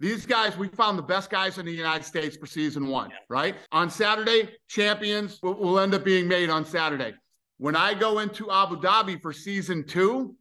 these 0.00 0.24
guys, 0.24 0.56
we 0.56 0.68
found 0.68 0.98
the 0.98 1.02
best 1.02 1.28
guys 1.28 1.58
in 1.58 1.66
the 1.66 1.72
United 1.72 2.04
States 2.04 2.34
for 2.34 2.46
season 2.46 2.86
one, 2.86 3.10
right? 3.28 3.54
On 3.70 3.90
Saturday, 3.90 4.48
champions 4.66 5.38
will, 5.42 5.54
will 5.54 5.78
end 5.78 5.92
up 5.92 6.04
being 6.04 6.26
made 6.26 6.48
on 6.48 6.64
Saturday. 6.64 7.12
When 7.58 7.76
I 7.76 7.92
go 7.92 8.20
into 8.20 8.50
Abu 8.50 8.80
Dhabi 8.80 9.20
for 9.20 9.34
season 9.34 9.84
two, 9.86 10.34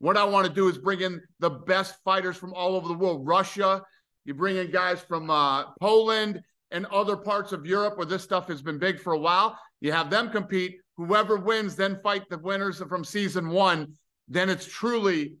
what 0.00 0.18
I 0.18 0.24
want 0.24 0.46
to 0.46 0.52
do 0.52 0.68
is 0.68 0.76
bring 0.76 1.00
in 1.00 1.22
the 1.38 1.48
best 1.48 1.94
fighters 2.04 2.36
from 2.36 2.52
all 2.52 2.76
over 2.76 2.88
the 2.88 2.94
world. 2.94 3.26
Russia, 3.26 3.82
you 4.26 4.34
bring 4.34 4.56
in 4.56 4.70
guys 4.70 5.00
from 5.00 5.30
uh, 5.30 5.72
Poland 5.80 6.42
and 6.70 6.84
other 6.86 7.16
parts 7.16 7.52
of 7.52 7.64
Europe 7.64 7.96
where 7.96 8.06
this 8.06 8.22
stuff 8.22 8.48
has 8.48 8.60
been 8.60 8.78
big 8.78 9.00
for 9.00 9.14
a 9.14 9.18
while. 9.18 9.58
You 9.80 9.92
have 9.92 10.10
them 10.10 10.28
compete. 10.28 10.76
Whoever 10.98 11.36
wins, 11.36 11.74
then 11.74 11.98
fight 12.02 12.28
the 12.28 12.38
winners 12.38 12.82
from 12.86 13.04
season 13.04 13.48
one. 13.48 13.94
Then 14.28 14.50
it's 14.50 14.66
truly 14.66 15.36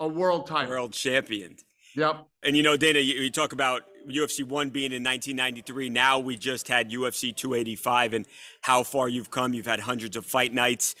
a 0.00 0.08
world 0.08 0.46
title. 0.46 0.70
World 0.70 0.94
champion. 0.94 1.56
Yep. 1.96 2.26
And 2.42 2.56
you 2.56 2.62
know, 2.62 2.76
Dana, 2.76 2.98
you, 2.98 3.14
you, 3.14 3.30
talk 3.30 3.52
about 3.52 3.82
UFC 4.08 4.44
one 4.44 4.70
being 4.70 4.92
in 4.92 5.02
1993. 5.02 5.90
Now 5.90 6.18
we 6.18 6.36
just 6.36 6.68
had 6.68 6.90
UFC 6.90 7.34
285, 7.34 8.14
and 8.14 8.26
how 8.60 8.82
far 8.82 9.08
you've 9.08 9.30
come. 9.30 9.54
You've 9.54 9.66
had 9.66 9.80
hundreds 9.80 10.16
of 10.16 10.26
fight 10.26 10.52
nights. 10.52 10.94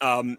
Um, 0.00 0.38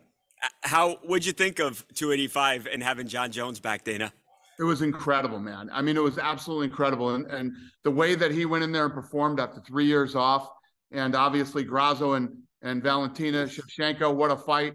how 0.61 0.99
would 1.05 1.25
you 1.25 1.31
think 1.31 1.59
of 1.59 1.85
285 1.95 2.67
and 2.71 2.83
having 2.83 3.07
Jon 3.07 3.31
Jones 3.31 3.59
back, 3.59 3.83
Dana? 3.83 4.13
It 4.59 4.63
was 4.63 4.81
incredible, 4.81 5.39
man. 5.39 5.69
I 5.73 5.81
mean, 5.81 5.97
it 5.97 6.03
was 6.03 6.17
absolutely 6.17 6.67
incredible, 6.67 7.15
and 7.15 7.25
and 7.27 7.51
the 7.83 7.91
way 7.91 8.15
that 8.15 8.31
he 8.31 8.45
went 8.45 8.63
in 8.63 8.71
there 8.71 8.85
and 8.85 8.93
performed 8.93 9.39
after 9.39 9.59
three 9.61 9.85
years 9.85 10.15
off, 10.15 10.49
and 10.91 11.15
obviously 11.15 11.63
Grasso 11.63 12.13
and 12.13 12.29
and 12.61 12.81
Valentina 12.81 13.45
Shevchenko, 13.45 14.13
what 14.13 14.31
a 14.31 14.37
fight, 14.37 14.73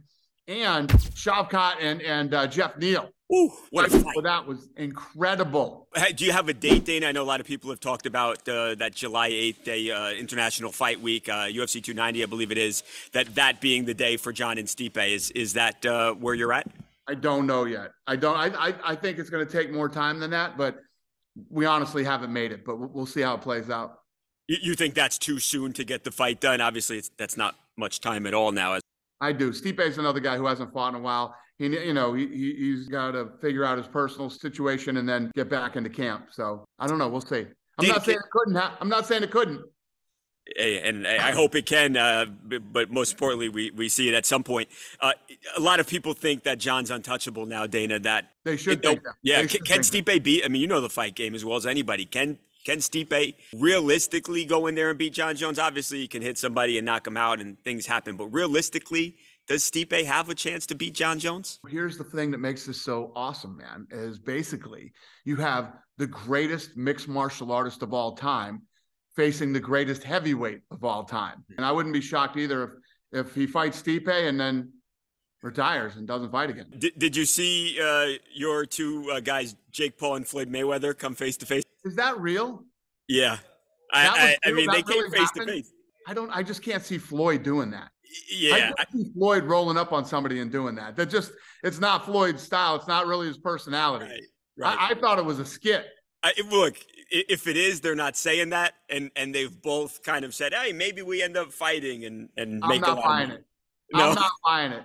and 0.48 0.88
Shavkat 0.88 1.76
and 1.80 2.02
and 2.02 2.34
uh, 2.34 2.46
Geoff 2.46 2.76
Neal 2.76 3.10
Ooh, 3.32 3.52
what 3.70 3.86
a 3.86 3.90
fight. 3.90 4.16
Well, 4.16 4.22
that 4.22 4.44
was 4.44 4.68
incredible. 4.76 5.86
Hey, 5.94 6.12
do 6.12 6.24
you 6.24 6.32
have 6.32 6.48
a 6.48 6.54
date, 6.54 6.84
Dana? 6.84 7.06
I 7.06 7.12
know 7.12 7.22
a 7.22 7.24
lot 7.24 7.38
of 7.38 7.46
people 7.46 7.70
have 7.70 7.78
talked 7.78 8.06
about 8.06 8.48
uh, 8.48 8.74
that 8.76 8.94
July 8.94 9.30
8th 9.30 9.64
day, 9.64 9.90
uh, 9.90 10.10
International 10.10 10.72
Fight 10.72 11.00
Week, 11.00 11.28
uh, 11.28 11.46
UFC 11.46 11.82
290, 11.82 12.24
I 12.24 12.26
believe 12.26 12.50
it 12.50 12.58
is, 12.58 12.82
that 13.12 13.32
that 13.36 13.60
being 13.60 13.84
the 13.84 13.94
day 13.94 14.16
for 14.16 14.32
Jon 14.32 14.58
and 14.58 14.66
Stipe. 14.66 14.96
Is, 14.96 15.30
is 15.30 15.52
that 15.52 15.86
uh, 15.86 16.14
where 16.14 16.34
you're 16.34 16.52
at? 16.52 16.66
I 17.06 17.14
don't 17.14 17.46
know 17.46 17.64
yet. 17.64 17.92
I 18.06 18.16
don't. 18.16 18.36
I, 18.36 18.68
I, 18.68 18.74
I 18.84 18.94
think 18.96 19.18
it's 19.18 19.30
going 19.30 19.46
to 19.46 19.50
take 19.50 19.72
more 19.72 19.88
time 19.88 20.18
than 20.18 20.30
that, 20.30 20.58
but 20.58 20.80
we 21.48 21.66
honestly 21.66 22.02
haven't 22.02 22.32
made 22.32 22.50
it, 22.50 22.64
but 22.64 22.78
we'll, 22.78 22.90
we'll 22.92 23.06
see 23.06 23.20
how 23.20 23.34
it 23.34 23.42
plays 23.42 23.70
out. 23.70 24.00
You, 24.48 24.56
you 24.60 24.74
think 24.74 24.94
that's 24.94 25.18
too 25.18 25.38
soon 25.38 25.72
to 25.74 25.84
get 25.84 26.02
the 26.02 26.10
fight 26.10 26.40
done? 26.40 26.60
Obviously, 26.60 27.00
that's 27.16 27.36
not 27.36 27.54
much 27.76 28.00
time 28.00 28.26
at 28.26 28.34
all 28.34 28.50
now. 28.50 28.79
I 29.20 29.32
do. 29.32 29.50
Stipe 29.50 29.80
is 29.80 29.98
another 29.98 30.20
guy 30.20 30.36
who 30.36 30.46
hasn't 30.46 30.72
fought 30.72 30.90
in 30.90 30.94
a 30.94 31.02
while 31.02 31.34
he 31.60 31.66
you 31.66 31.94
know 31.94 32.14
he, 32.14 32.26
he's 32.26 32.88
got 32.88 33.12
to 33.12 33.28
figure 33.40 33.64
out 33.64 33.78
his 33.78 33.86
personal 33.86 34.30
situation 34.30 34.96
and 34.96 35.08
then 35.08 35.30
get 35.36 35.48
back 35.48 35.76
into 35.76 35.90
camp 35.90 36.26
so 36.32 36.64
i 36.78 36.86
don't 36.86 36.98
know 36.98 37.08
we'll 37.08 37.20
see 37.20 37.46
i'm 37.78 37.86
not 37.86 38.04
saying 38.04 38.18
it 38.18 38.30
couldn't 38.32 38.56
ha- 38.56 38.76
i'm 38.80 38.88
not 38.88 39.06
saying 39.06 39.22
it 39.22 39.30
couldn't 39.30 39.62
and 40.58 41.06
I 41.06 41.30
hope 41.30 41.54
it 41.54 41.64
can, 41.64 41.96
uh, 41.96 42.24
but 42.26 42.90
most 42.90 43.12
importantly, 43.12 43.48
we, 43.48 43.70
we 43.70 43.88
see 43.88 44.08
it 44.08 44.14
at 44.14 44.26
some 44.26 44.42
point. 44.42 44.68
Uh, 44.98 45.12
a 45.56 45.60
lot 45.60 45.78
of 45.78 45.86
people 45.86 46.12
think 46.12 46.42
that 46.42 46.58
Jon's 46.58 46.90
untouchable 46.90 47.46
now, 47.46 47.68
Dana. 47.68 48.00
That 48.00 48.32
they 48.44 48.56
should 48.56 48.82
think 48.82 49.04
that. 49.04 49.14
Yeah, 49.22 49.42
should 49.42 49.64
can, 49.64 49.76
can 49.76 49.80
Stipe 49.82 50.24
beat? 50.24 50.44
I 50.44 50.48
mean, 50.48 50.60
you 50.60 50.66
know 50.66 50.80
the 50.80 50.90
fight 50.90 51.14
game 51.14 51.36
as 51.36 51.44
well 51.44 51.56
as 51.56 51.66
anybody. 51.66 52.04
Can 52.04 52.38
can 52.64 52.78
Stipe 52.78 53.34
realistically 53.54 54.44
go 54.44 54.66
in 54.66 54.74
there 54.74 54.90
and 54.90 54.98
beat 54.98 55.12
Jon 55.14 55.36
Jones? 55.36 55.58
Obviously, 55.58 55.98
you 55.98 56.08
can 56.08 56.22
hit 56.22 56.38
somebody 56.38 56.78
and 56.78 56.84
knock 56.84 57.06
him 57.06 57.16
out, 57.16 57.40
and 57.40 57.58
things 57.64 57.86
happen. 57.86 58.16
But 58.16 58.26
realistically, 58.26 59.16
does 59.46 59.68
Stipe 59.68 60.04
have 60.04 60.28
a 60.28 60.34
chance 60.34 60.66
to 60.66 60.74
beat 60.74 60.94
Jon 60.94 61.18
Jones? 61.18 61.60
Here's 61.68 61.98
the 61.98 62.04
thing 62.04 62.30
that 62.30 62.38
makes 62.38 62.66
this 62.66 62.80
so 62.80 63.12
awesome, 63.16 63.56
man, 63.56 63.86
is 63.90 64.18
basically 64.18 64.92
you 65.24 65.36
have 65.36 65.72
the 65.98 66.06
greatest 66.06 66.76
mixed 66.76 67.08
martial 67.08 67.52
artist 67.52 67.82
of 67.82 67.92
all 67.92 68.16
time 68.16 68.62
facing 69.16 69.52
the 69.52 69.60
greatest 69.60 70.04
heavyweight 70.04 70.60
of 70.70 70.84
all 70.84 71.04
time. 71.04 71.44
And 71.56 71.66
I 71.66 71.72
wouldn't 71.72 71.92
be 71.92 72.00
shocked 72.00 72.36
either 72.36 72.64
if 72.64 72.70
if 73.12 73.34
he 73.34 73.46
fights 73.46 73.82
Stipe 73.82 74.08
and 74.08 74.38
then 74.38 74.72
retires 75.42 75.96
and 75.96 76.06
doesn't 76.06 76.30
fight 76.30 76.50
again. 76.50 76.66
Did, 76.78 76.98
did 76.98 77.16
you 77.16 77.24
see 77.24 77.78
uh, 77.82 78.18
your 78.32 78.66
two 78.66 79.10
uh, 79.10 79.20
guys, 79.20 79.56
Jake 79.70 79.98
Paul 79.98 80.16
and 80.16 80.26
Floyd 80.26 80.48
Mayweather, 80.48 80.96
come 80.96 81.14
face 81.14 81.36
to 81.38 81.46
face? 81.46 81.64
Is 81.84 81.96
that 81.96 82.18
real? 82.18 82.64
Yeah. 83.08 83.38
I, 83.92 84.36
I, 84.44 84.48
I, 84.48 84.52
mean, 84.52 84.68
they 84.70 84.82
came 84.82 85.10
face 85.10 85.30
to 85.32 85.44
face. 85.44 85.72
I 86.06 86.14
don't. 86.14 86.30
I 86.30 86.42
just 86.42 86.62
can't 86.62 86.82
see 86.82 86.98
Floyd 86.98 87.42
doing 87.42 87.70
that. 87.70 87.90
Yeah, 88.32 88.72
I 88.78 88.84
see 88.92 89.10
Floyd 89.14 89.44
rolling 89.44 89.76
up 89.76 89.92
on 89.92 90.04
somebody 90.04 90.40
and 90.40 90.50
doing 90.50 90.74
that. 90.76 90.96
That 90.96 91.10
just 91.10 91.32
it's 91.62 91.78
not 91.78 92.04
Floyd's 92.04 92.42
style. 92.42 92.76
It's 92.76 92.88
not 92.88 93.06
really 93.06 93.28
his 93.28 93.38
personality. 93.38 94.06
Right, 94.06 94.76
right. 94.76 94.78
I, 94.78 94.90
I, 94.90 94.94
thought 94.94 95.18
it 95.18 95.24
was 95.24 95.38
a 95.38 95.44
skit. 95.44 95.86
I, 96.22 96.32
look, 96.50 96.76
if 97.10 97.46
it 97.46 97.56
is, 97.56 97.80
they're 97.80 97.94
not 97.94 98.16
saying 98.16 98.50
that, 98.50 98.74
and 98.88 99.10
and 99.16 99.34
they've 99.34 99.60
both 99.62 100.02
kind 100.02 100.24
of 100.24 100.34
said, 100.34 100.52
"Hey, 100.54 100.72
maybe 100.72 101.02
we 101.02 101.22
end 101.22 101.36
up 101.36 101.52
fighting 101.52 102.04
and 102.04 102.28
and 102.36 102.62
I'm 102.62 102.68
make 102.68 102.80
not 102.80 102.90
a 102.90 102.94
lot 102.94 103.04
buying 103.04 103.30
it. 103.30 103.44
No. 103.92 104.08
I'm 104.08 104.14
not 104.14 104.32
buying 104.44 104.72
it. 104.72 104.84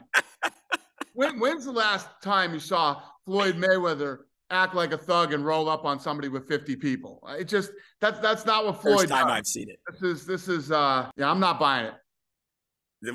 when, 1.14 1.40
when's 1.40 1.66
the 1.66 1.72
last 1.72 2.08
time 2.22 2.54
you 2.54 2.60
saw 2.60 3.02
Floyd 3.25 3.56
Mayweather 3.56 4.20
act 4.50 4.75
like 4.75 4.92
a 4.92 4.98
thug 4.98 5.34
and 5.34 5.46
roll 5.46 5.70
up 5.70 5.86
on 5.86 6.00
somebody 6.00 6.28
with 6.28 6.48
50 6.48 6.75
people? 6.75 7.22
It 7.38 7.48
just 7.48 7.72
that's 8.02 8.20
that's 8.20 8.46
not 8.46 8.66
what 8.66 8.82
Floyd. 8.82 9.02
First 9.02 9.10
time 9.10 9.28
does. 9.28 9.38
I've 9.38 9.48
seen 9.48 9.70
it. 9.70 9.80
This 9.92 10.02
is 10.02 10.25
this 10.25 10.48
is 10.48 10.72
uh 10.72 11.10
yeah. 11.18 11.30
I'm 11.30 11.40
not 11.40 11.60
buying 11.60 11.88
it. 11.88 11.94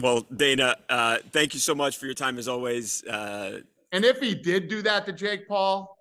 Well, 0.01 0.27
Dana, 0.37 0.77
uh, 0.89 1.19
thank 1.33 1.55
you 1.55 1.61
so 1.61 1.75
much 1.75 1.97
for 1.97 2.07
your 2.07 2.15
time 2.15 2.39
as 2.39 2.47
always. 2.47 3.03
Uh, 3.05 3.61
and 3.93 4.05
if 4.05 4.21
he 4.21 4.35
did 4.35 4.69
do 4.69 4.83
that 4.83 5.05
to 5.07 5.13
Jake 5.13 5.49
Paul, 5.49 5.97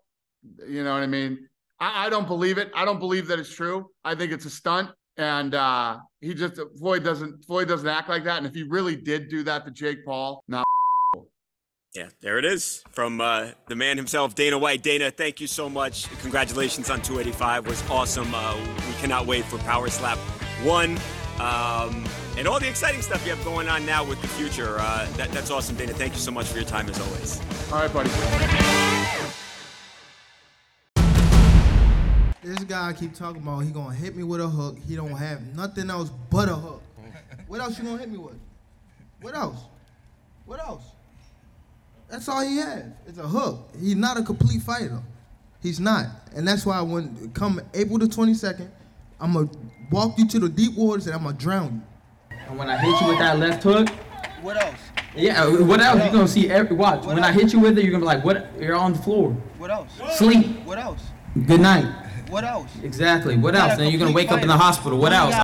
you 0.67 0.83
know 0.83 0.93
what 0.93 1.01
I 1.01 1.07
mean? 1.07 1.47
I, 1.79 2.05
I, 2.05 2.09
don't 2.09 2.27
believe 2.27 2.57
it. 2.57 2.71
I 2.75 2.85
don't 2.85 2.99
believe 2.99 3.27
that 3.27 3.39
it's 3.39 3.53
true. 3.53 3.89
I 4.03 4.15
think 4.15 4.31
it's 4.31 4.45
a 4.45 4.49
stunt. 4.49 4.89
And 5.17 5.55
uh, 5.55 5.97
he 6.21 6.33
just 6.33 6.59
Floyd 6.77 7.03
doesn't 7.03 7.43
Floyd 7.45 7.67
doesn't 7.67 7.87
act 7.87 8.09
like 8.09 8.23
that. 8.23 8.37
And 8.37 8.45
if 8.45 8.53
he 8.53 8.63
really 8.63 8.95
did 8.95 9.27
do 9.27 9.43
that 9.43 9.65
to 9.65 9.71
Jake 9.71 10.05
Paul, 10.05 10.43
now. 10.47 10.63
Yeah, 11.95 12.09
there 12.21 12.37
it 12.37 12.45
is 12.45 12.83
from 12.91 13.19
uh, 13.19 13.47
the 13.67 13.75
man 13.75 13.97
himself, 13.97 14.35
Dana 14.35 14.59
White. 14.59 14.83
Dana, 14.83 15.09
thank 15.09 15.41
you 15.41 15.47
so 15.47 15.67
much. 15.67 16.07
Congratulations 16.21 16.91
on 16.91 17.01
285. 17.01 17.65
It 17.65 17.69
was 17.69 17.89
awesome. 17.89 18.31
Uh, 18.31 18.55
we 18.87 18.93
cannot 19.01 19.25
wait 19.25 19.43
for 19.45 19.57
Power 19.59 19.89
Slap 19.89 20.19
One. 20.63 20.99
Um, 21.39 22.05
and 22.37 22.47
all 22.47 22.59
the 22.59 22.69
exciting 22.69 23.01
stuff 23.01 23.25
you 23.25 23.33
have 23.33 23.43
going 23.43 23.67
on 23.69 23.87
now 23.87 24.03
with 24.03 24.21
the 24.21 24.27
future. 24.27 24.77
Uh, 24.79 25.07
that, 25.17 25.31
that's 25.31 25.49
awesome, 25.49 25.77
Dana. 25.77 25.93
Thank 25.93 26.13
you 26.13 26.19
so 26.19 26.29
much 26.29 26.45
for 26.45 26.57
your 26.57 26.67
time 26.67 26.87
as 26.89 26.99
always. 26.99 27.41
All 27.71 27.79
right, 27.79 27.91
buddy. 27.91 28.09
This 32.43 32.63
guy 32.65 32.89
I 32.89 32.93
keep 32.93 33.15
talking 33.15 33.41
about, 33.41 33.61
he 33.61 33.71
gonna 33.71 33.95
hit 33.95 34.15
me 34.15 34.21
with 34.21 34.41
a 34.41 34.47
hook. 34.47 34.77
He 34.87 34.95
don't 34.95 35.09
have 35.17 35.41
nothing 35.55 35.89
else 35.89 36.11
but 36.29 36.49
a 36.49 36.55
hook. 36.55 36.83
What 37.47 37.61
else 37.61 37.79
you 37.79 37.85
gonna 37.85 37.97
hit 37.97 38.09
me 38.09 38.19
with? 38.19 38.37
What 39.21 39.33
else? 39.33 39.57
What 40.45 40.59
else? 40.59 40.83
That's 42.09 42.27
all 42.27 42.41
he 42.41 42.57
has. 42.57 42.85
It's 43.07 43.17
a 43.19 43.27
hook. 43.27 43.69
He's 43.79 43.95
not 43.95 44.17
a 44.17 44.23
complete 44.23 44.61
fighter. 44.61 45.01
He's 45.61 45.79
not. 45.79 46.07
And 46.35 46.47
that's 46.47 46.65
why 46.65 46.81
when 46.81 47.31
come 47.33 47.61
April 47.73 47.97
the 47.99 48.05
22nd, 48.07 48.69
I'm 49.19 49.33
going 49.33 49.49
to 49.49 49.57
walk 49.91 50.17
you 50.17 50.27
to 50.29 50.39
the 50.39 50.49
deep 50.49 50.75
waters 50.75 51.05
and 51.07 51.15
I'm 51.15 51.23
going 51.23 51.35
to 51.37 51.41
drown 51.41 51.83
you. 52.31 52.37
And 52.49 52.57
when 52.57 52.69
I 52.69 52.77
hit 52.77 52.99
you 53.01 53.07
with 53.07 53.19
that 53.19 53.37
left 53.37 53.61
hook, 53.63 53.89
What 54.41 54.57
else? 54.63 54.75
yeah, 55.15 55.43
uh, 55.43 55.63
what 55.65 55.81
else? 55.81 56.01
You're 56.03 56.11
gonna 56.13 56.27
see 56.27 56.49
every 56.49 56.75
watch. 56.75 57.05
When 57.05 57.23
I 57.23 57.31
hit 57.31 57.51
you 57.53 57.59
with 57.59 57.77
it, 57.77 57.83
you're 57.83 57.91
gonna 57.91 58.01
be 58.01 58.07
like, 58.07 58.23
what? 58.25 58.49
You're 58.59 58.75
on 58.75 58.93
the 58.93 58.99
floor. 58.99 59.31
What 59.59 59.69
else? 59.69 59.89
Sleep. 60.17 60.63
What 60.65 60.79
else? 60.79 61.03
Good 61.45 61.59
night. 61.61 61.85
What 62.29 62.43
else? 62.43 62.71
Exactly. 62.81 63.37
What 63.37 63.55
else? 63.55 63.77
Then 63.77 63.91
you're 63.91 63.99
gonna 63.99 64.13
wake 64.13 64.31
up 64.31 64.41
in 64.41 64.47
the 64.47 64.57
hospital. 64.57 64.97
What 64.97 65.13
else? 65.13 65.35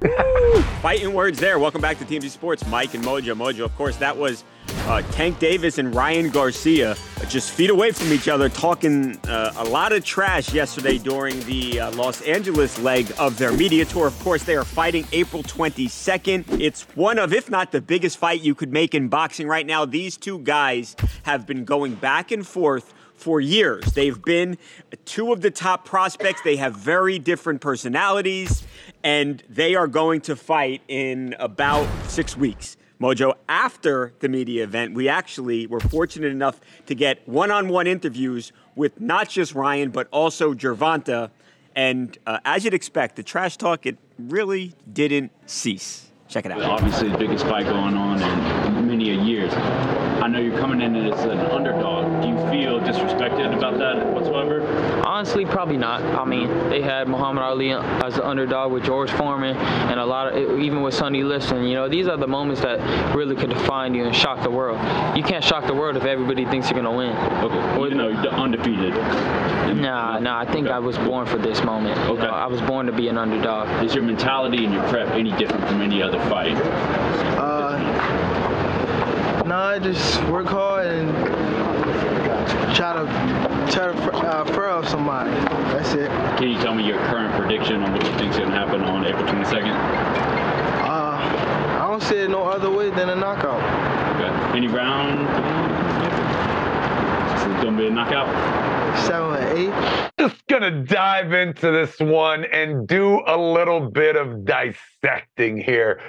Fighting 0.81 1.13
words 1.13 1.38
there. 1.39 1.60
Welcome 1.60 1.81
back 1.81 2.00
to 2.00 2.05
TMZ 2.05 2.29
Sports. 2.29 2.65
Mike 2.67 2.93
and 2.95 3.03
Mojo. 3.03 3.36
Mojo, 3.36 3.65
of 3.65 3.75
course, 3.75 3.98
that 3.98 4.15
was 4.17 4.43
uh, 4.86 5.01
Tank 5.12 5.39
Davis 5.39 5.77
and 5.77 5.94
Ryan 5.96 6.30
Garcia 6.30 6.96
just 7.27 7.51
feet 7.51 7.70
away 7.70 7.92
from 7.92 8.13
each 8.13 8.27
other, 8.27 8.50
talking 8.50 9.18
uh, 9.27 9.54
a 9.58 9.63
lot 9.63 9.92
of 9.92 10.06
trash 10.06 10.54
yesterday 10.54 10.98
during 10.98 11.39
the 11.42 11.80
uh, 11.80 11.92
Los 11.92 12.22
Angeles 12.22 12.77
leg 12.80 13.12
of 13.18 13.38
their 13.38 13.51
media 13.51 13.86
tour. 13.86 14.08
Of 14.08 14.18
course, 14.20 14.44
they 14.44 14.56
are 14.56 14.63
fighting 14.63 15.08
April 15.12 15.42
22nd. 15.44 16.62
It's 16.62 16.84
one 16.96 17.18
of, 17.18 17.34
if 17.34 17.50
not 17.50 17.72
the 17.72 17.82
biggest 17.82 18.18
fight 18.18 18.42
you 18.42 18.54
could 18.54 18.72
make 18.72 18.94
in 18.94 19.08
boxing 19.08 19.48
right 19.48 19.65
now. 19.65 19.86
These 19.86 20.18
two 20.18 20.39
guys 20.39 20.96
have 21.24 21.48
been 21.48 21.65
going 21.65 21.96
back 21.96 22.32
and 22.32 22.46
forth 22.46 22.94
for 23.15 23.42
years. 23.42 23.86
They've 23.94 24.22
been 24.22 24.58
two 25.06 25.32
of 25.32 25.42
the 25.42 25.51
top 25.51 25.86
prospects. 25.86 26.42
They 26.44 26.58
have 26.58 26.75
very 26.75 27.18
different 27.18 27.62
personalities, 27.62 28.63
and 29.04 29.42
they 29.50 29.75
are 29.75 29.88
going 29.88 30.22
to 30.22 30.36
fight 30.36 30.82
in 30.88 31.36
about 31.39 31.88
six 32.08 32.38
weeks. 32.38 32.77
Mojo, 33.05 33.35
after 33.47 34.13
the 34.19 34.27
media 34.27 34.63
event, 34.63 34.95
we 34.95 35.07
actually 35.07 35.67
were 35.67 35.79
fortunate 35.79 36.31
enough 36.31 36.59
to 36.88 36.95
get 36.95 37.21
one 37.29 37.51
on 37.51 37.69
one 37.69 37.85
interviews 37.85 38.51
with 38.75 39.00
not 39.00 39.29
just 39.29 39.53
Ryan, 39.53 39.91
but 39.91 40.07
also 40.09 40.55
Gervonta. 40.55 41.29
And 41.75 42.17
uh, 42.25 42.39
as 42.45 42.63
you'd 42.65 42.74
expect, 42.74 43.15
the 43.15 43.21
trash 43.21 43.57
talk, 43.57 43.85
it 43.85 44.00
really 44.17 44.74
didn't 44.91 45.31
cease. 45.45 46.09
Check 46.27 46.47
it 46.47 46.51
out. 46.51 46.63
Obviously, 46.63 47.09
the 47.09 47.17
biggest 47.19 47.45
fight 47.45 47.67
going 47.67 47.95
on 47.95 48.19
in 48.75 48.88
many 48.88 49.12
a 49.12 49.21
years. 49.21 49.53
I 50.36 50.39
know 50.39 50.44
you're 50.50 50.60
coming 50.60 50.82
in 50.82 50.98
as 50.98 51.24
an 51.24 51.39
underdog. 51.39 52.22
Do 52.22 52.27
you 52.27 52.36
feel 52.50 52.82
disrespected 52.82 53.58
about 53.58 53.77
that 53.77 54.06
whatsoever? 54.13 54.68
Honestly, 55.08 55.46
probably 55.46 55.77
not. 55.77 56.01
I 56.04 56.25
mean, 56.25 56.50
they 56.68 56.82
had 56.82 57.08
Muhammad 57.08 57.42
Ali 57.42 57.72
as 57.72 58.15
the 58.15 58.27
underdog 58.27 58.74
with 58.74 58.84
George 58.84 59.10
Foreman, 59.12 59.56
and 59.56 59.98
a 59.98 60.06
lot 60.06 60.34
of 60.36 60.60
even 60.60 60.82
with 60.82 60.94
Sonny 60.94 61.24
Liston. 61.24 61.63
You 61.63 61.75
know, 61.75 61.88
these 61.88 62.10
are 62.10 62.18
the 62.18 62.27
moments 62.27 62.60
that 62.63 63.15
really 63.15 63.38
could 63.38 63.50
define 63.50 63.96
you 63.96 64.04
and 64.04 64.13
shock 64.13 64.44
the 64.44 64.51
world. 64.51 64.77
You 65.15 65.24
can't 65.24 65.42
shock 65.42 65.68
the 65.68 65.74
world 65.74 65.96
if 65.96 66.04
everybody 66.04 66.44
thinks 66.44 66.70
you're 66.70 66.84
gonna 66.84 66.94
win. 66.94 67.15
Okay. 67.15 67.86
Even 67.86 67.98
though 67.98 68.10
you're 68.10 68.27
undefeated. 68.27 68.94
Nah, 69.74 70.20
nah. 70.20 70.39
I 70.39 70.51
think 70.51 70.68
I 70.68 70.80
was 70.80 70.98
born 70.98 71.27
for 71.27 71.38
this 71.38 71.63
moment. 71.63 71.98
Okay. 72.10 72.27
I 72.27 72.48
was 72.48 72.60
born 72.63 72.88
to 72.88 72.92
be 72.92 73.08
an 73.08 73.18
underdog. 73.18 73.86
Is 73.86 73.96
your 73.96 74.04
mentality 74.04 74.65
and 74.65 74.74
your 74.74 74.84
prep 74.89 75.12
any 75.12 75.32
different 75.38 75.65
from 75.65 75.82
any 75.82 76.01
other 76.01 76.20
fight? 76.30 76.58
Uh, 77.38 77.94
no, 79.55 79.62
I 79.62 79.79
just 79.79 80.21
work 80.25 80.47
hard 80.47 80.85
and 80.85 81.09
try 82.75 82.91
to 82.91 83.05
try 83.71 83.88
to 83.88 84.12
uh, 84.13 84.45
furrow 84.53 84.83
somebody. 84.83 85.31
That's 85.71 85.93
it. 85.93 86.09
Can 86.38 86.50
you 86.50 86.57
tell 86.59 86.75
me 86.75 86.85
your 86.85 87.00
current 87.07 87.33
prediction 87.39 87.81
on 87.81 87.93
what 87.93 88.03
you 88.03 88.12
think 88.17 88.31
is 88.31 88.38
going 88.38 88.50
to 88.51 88.55
happen 88.55 88.81
on 88.81 89.05
April 89.05 89.24
22nd? 89.24 89.74
Uh, 90.83 91.17
I 91.81 91.88
don't 91.89 92.03
see 92.03 92.17
it 92.17 92.29
no 92.29 92.43
other 92.43 92.69
way 92.69 92.89
than 92.89 93.09
a 93.09 93.15
knockout. 93.15 93.63
Okay. 94.15 94.57
Any 94.57 94.67
round? 94.67 95.25
This 97.31 97.41
is 97.41 97.63
going 97.63 97.77
to 97.77 97.81
be 97.81 97.88
a 97.88 97.91
knockout? 97.91 98.27
Seven 99.07 99.29
or 99.29 99.57
eight. 99.57 100.12
Just 100.17 100.47
gonna 100.47 100.83
dive 100.83 101.33
into 101.33 101.69
this 101.71 102.00
one 102.00 102.45
and 102.45 102.88
do 102.88 103.21
a 103.27 103.38
little 103.38 103.89
bit 103.91 104.15
of 104.15 104.45
dissecting 104.45 105.57
here. 105.57 106.00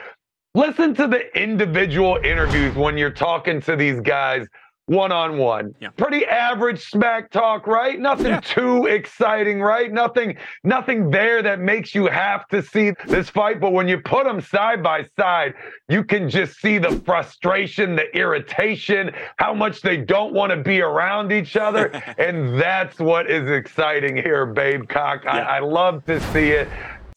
Listen 0.56 0.94
to 0.94 1.06
the 1.06 1.38
individual 1.38 2.18
interviews 2.25 2.75
when 2.75 2.96
you're 2.96 3.10
talking 3.10 3.60
to 3.60 3.76
these 3.76 4.00
guys 4.00 4.46
one 4.86 5.12
on 5.12 5.36
one. 5.36 5.75
Pretty 5.98 6.25
average 6.25 6.82
smack 6.82 7.30
talk, 7.30 7.66
right? 7.66 8.00
Nothing 8.00 8.40
too 8.40 8.86
exciting, 8.86 9.60
right? 9.60 9.92
Nothing 9.92 10.38
nothing 10.64 11.10
there 11.10 11.42
that 11.42 11.60
makes 11.60 11.94
you 11.94 12.06
have 12.06 12.49
to 12.49 12.62
see 12.62 12.92
this 13.06 13.28
fight, 13.28 13.60
but 13.60 13.75
when 13.75 13.86
you 13.86 13.99
put 13.99 14.25
them 14.25 14.40
side 14.40 14.82
by 14.82 15.04
side, 15.19 15.52
you 15.90 16.02
can 16.02 16.30
just 16.30 16.58
see 16.58 16.78
the 16.78 17.02
frustration, 17.04 17.95
the 17.95 18.16
irritation, 18.16 19.10
how 19.36 19.52
much 19.52 19.82
they 19.82 19.99
don't 19.99 20.32
want 20.32 20.52
to 20.52 20.56
be 20.56 20.80
around 20.80 21.32
each 21.32 21.58
other, 21.58 21.88
and 22.19 22.58
that's 22.58 22.99
what 22.99 23.30
is 23.30 23.50
exciting 23.50 24.16
here, 24.16 24.47
Babcock. 24.47 25.26
I, 25.26 25.40
I 25.40 25.58
love 25.58 26.02
to 26.06 26.19
see 26.32 26.52
it. 26.52 26.66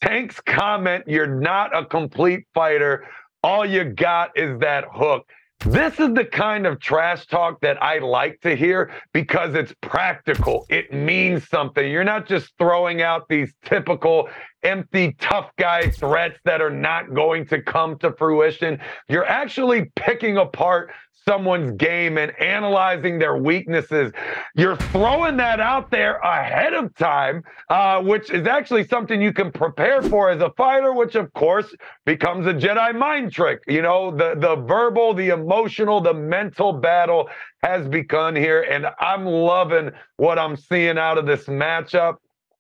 Tank's 0.01 0.39
comment, 0.39 1.03
you're 1.07 1.27
not 1.27 1.75
a 1.75 1.85
complete 1.85 2.45
fighter. 2.53 3.05
All 3.41 3.65
you 3.65 3.85
got 3.85 4.31
is 4.35 4.59
that 4.59 4.85
hook. 4.91 5.25
This 5.65 5.99
is 5.99 6.13
the 6.13 6.23
kind 6.23 6.65
of 6.65 6.79
trash 6.79 7.25
talk 7.27 7.59
that 7.61 7.81
I 7.83 7.99
like 7.99 8.39
to 8.41 8.55
hear 8.55 8.91
because 9.13 9.55
it's 9.55 9.73
practical. 9.81 10.65
It 10.69 10.93
means 10.93 11.47
something. 11.49 11.89
You're 11.89 12.05
not 12.05 12.27
just 12.27 12.53
throwing 12.57 13.01
out 13.01 13.27
these 13.27 13.53
typical 13.65 14.29
empty 14.63 15.17
tough 15.19 15.51
guy 15.57 15.89
threats 15.89 16.39
that 16.45 16.61
are 16.61 16.69
not 16.69 17.13
going 17.13 17.45
to 17.47 17.61
come 17.61 17.97
to 17.99 18.13
fruition. 18.13 18.79
You're 19.09 19.27
actually 19.27 19.91
picking 19.95 20.37
apart 20.37 20.91
someone's 21.29 21.71
game 21.77 22.17
and 22.17 22.31
analyzing 22.41 23.19
their 23.19 23.37
weaknesses. 23.37 24.11
You're 24.55 24.77
throwing 24.77 25.37
that 25.37 25.59
out 25.59 25.91
there 25.91 26.15
ahead 26.17 26.73
of 26.73 26.95
time, 26.95 27.43
uh, 27.69 28.01
which 28.01 28.31
is 28.31 28.47
actually 28.47 28.87
something 28.87 29.21
you 29.21 29.31
can 29.31 29.51
prepare 29.51 30.01
for 30.01 30.31
as 30.31 30.41
a 30.41 30.49
fighter, 30.57 30.91
which 30.91 31.13
of 31.13 31.31
course 31.33 31.71
becomes 32.03 32.47
a 32.47 32.53
Jedi 32.53 32.97
mind 32.97 33.31
trick. 33.31 33.59
You 33.67 33.83
know, 33.83 34.09
the 34.09 34.33
the 34.39 34.55
verbal, 34.55 35.13
the 35.13 35.29
emotional, 35.29 36.01
the 36.01 36.15
mental 36.15 36.73
battle 36.73 37.29
has 37.61 37.87
begun 37.87 38.35
here, 38.35 38.63
and 38.63 38.87
I'm 38.99 39.23
loving 39.23 39.91
what 40.17 40.39
I'm 40.39 40.55
seeing 40.55 40.97
out 40.97 41.19
of 41.19 41.27
this 41.27 41.45
matchup 41.45 42.15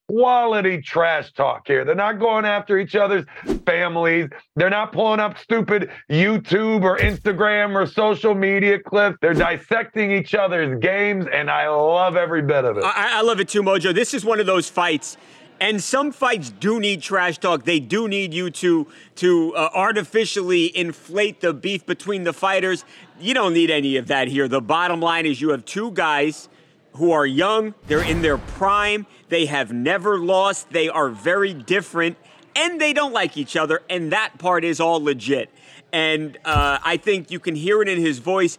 quality 0.09 0.81
trash 0.81 1.31
talk 1.33 1.67
here. 1.67 1.85
They're 1.85 1.93
not 1.93 2.19
going 2.19 2.43
after 2.43 2.79
each 2.79 2.95
other's 2.95 3.25
families. 3.65 4.27
They're 4.55 4.69
not 4.69 4.91
pulling 4.91 5.19
up 5.19 5.37
stupid 5.37 5.91
YouTube 6.09 6.83
or 6.83 6.97
Instagram 6.97 7.75
or 7.75 7.85
social 7.85 8.33
media 8.33 8.79
clips. 8.79 9.17
They're 9.21 9.35
dissecting 9.35 10.11
each 10.11 10.33
other's 10.33 10.79
games, 10.79 11.27
and 11.31 11.51
I 11.51 11.69
love 11.69 12.15
every 12.15 12.41
bit 12.41 12.65
of 12.65 12.77
it. 12.77 12.83
I, 12.83 13.19
I 13.19 13.21
love 13.21 13.39
it 13.39 13.49
too, 13.49 13.61
Mojo. 13.61 13.93
This 13.93 14.15
is 14.15 14.25
one 14.25 14.39
of 14.39 14.47
those 14.47 14.67
fights. 14.67 15.15
And 15.61 15.83
some 15.83 16.11
fights 16.11 16.49
do 16.49 16.79
need 16.79 17.01
trash 17.01 17.37
talk. 17.37 17.65
They 17.65 17.81
do 17.81 18.07
need 18.07 18.33
you 18.33 18.49
to 18.49 18.87
to 19.15 19.53
uh, 19.55 19.69
artificially 19.73 20.75
inflate 20.75 21.41
the 21.41 21.53
beef 21.53 21.85
between 21.85 22.23
the 22.23 22.31
fighters. 22.33 22.85
You 23.19 23.33
don't 23.33 23.53
need 23.53 23.69
any 23.69 23.97
of 23.97 24.07
that 24.07 24.29
here. 24.29 24.47
The 24.47 24.61
bottom 24.61 25.01
line 25.01 25.25
is 25.25 25.41
you 25.41 25.49
have 25.49 25.65
two 25.65 25.91
guys 25.91 26.47
who 26.93 27.11
are 27.11 27.25
young, 27.25 27.73
they're 27.87 28.03
in 28.03 28.21
their 28.21 28.37
prime, 28.37 29.05
they 29.29 29.45
have 29.45 29.71
never 29.71 30.19
lost, 30.19 30.69
they 30.71 30.89
are 30.89 31.09
very 31.09 31.53
different, 31.53 32.17
and 32.55 32.81
they 32.81 32.93
don't 32.93 33.13
like 33.13 33.37
each 33.37 33.55
other, 33.55 33.81
and 33.89 34.11
that 34.11 34.37
part 34.37 34.63
is 34.63 34.79
all 34.79 35.01
legit. 35.01 35.49
And 35.93 36.37
uh, 36.45 36.79
I 36.83 36.97
think 36.97 37.31
you 37.31 37.39
can 37.39 37.55
hear 37.55 37.81
it 37.81 37.87
in 37.87 37.99
his 37.99 38.19
voice. 38.19 38.57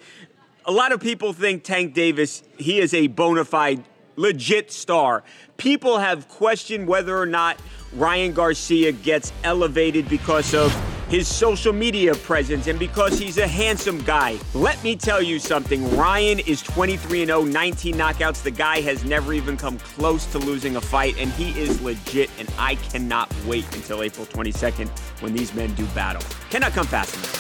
A 0.65 0.73
lot 0.73 0.93
of 0.93 1.01
people 1.01 1.33
think 1.33 1.65
Tank 1.65 1.95
Davis, 1.95 2.43
he 2.59 2.81
is 2.81 2.95
a 2.95 3.09
bona 3.09 3.45
fide, 3.45 3.85
legit 4.17 4.73
star. 4.73 5.23
People 5.57 5.99
have 5.99 6.29
questioned 6.29 6.87
whether 6.87 7.17
or 7.17 7.27
not 7.27 7.59
Ryan 7.95 8.33
Garcia 8.33 8.93
gets 8.93 9.33
elevated 9.45 10.09
because 10.09 10.55
of 10.55 10.73
his 11.11 11.27
social 11.27 11.73
media 11.73 12.15
presence 12.15 12.69
and 12.69 12.79
because 12.79 13.19
he's 13.19 13.39
a 13.39 13.47
handsome 13.47 14.01
guy. 14.05 14.39
Let 14.55 14.83
me 14.85 14.95
tell 14.95 15.21
you 15.21 15.41
something 15.41 15.97
Ryan 15.97 16.39
is 16.39 16.63
23 16.63 17.27
0, 17.27 17.43
19 17.43 17.95
knockouts. 17.97 18.45
The 18.45 18.53
guy 18.53 18.81
has 18.83 19.05
never 19.05 19.33
even 19.33 19.57
come 19.57 19.77
close 19.79 20.25
to 20.27 20.39
losing 20.39 20.77
a 20.77 20.81
fight, 20.81 21.17
and 21.19 21.33
he 21.33 21.51
is 21.61 21.83
legit. 21.83 22.31
And 22.39 22.49
I 22.57 22.77
cannot 22.77 23.29
wait 23.45 23.65
until 23.75 24.03
April 24.03 24.25
22nd 24.27 24.89
when 25.21 25.35
these 25.35 25.53
men 25.53 25.75
do 25.75 25.85
battle. 25.87 26.23
Cannot 26.49 26.73
come 26.73 26.87
fast 26.87 27.17
enough. 27.17 27.37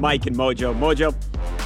Mike 0.00 0.26
and 0.26 0.36
Mojo. 0.36 0.74
Mojo, 0.74 1.12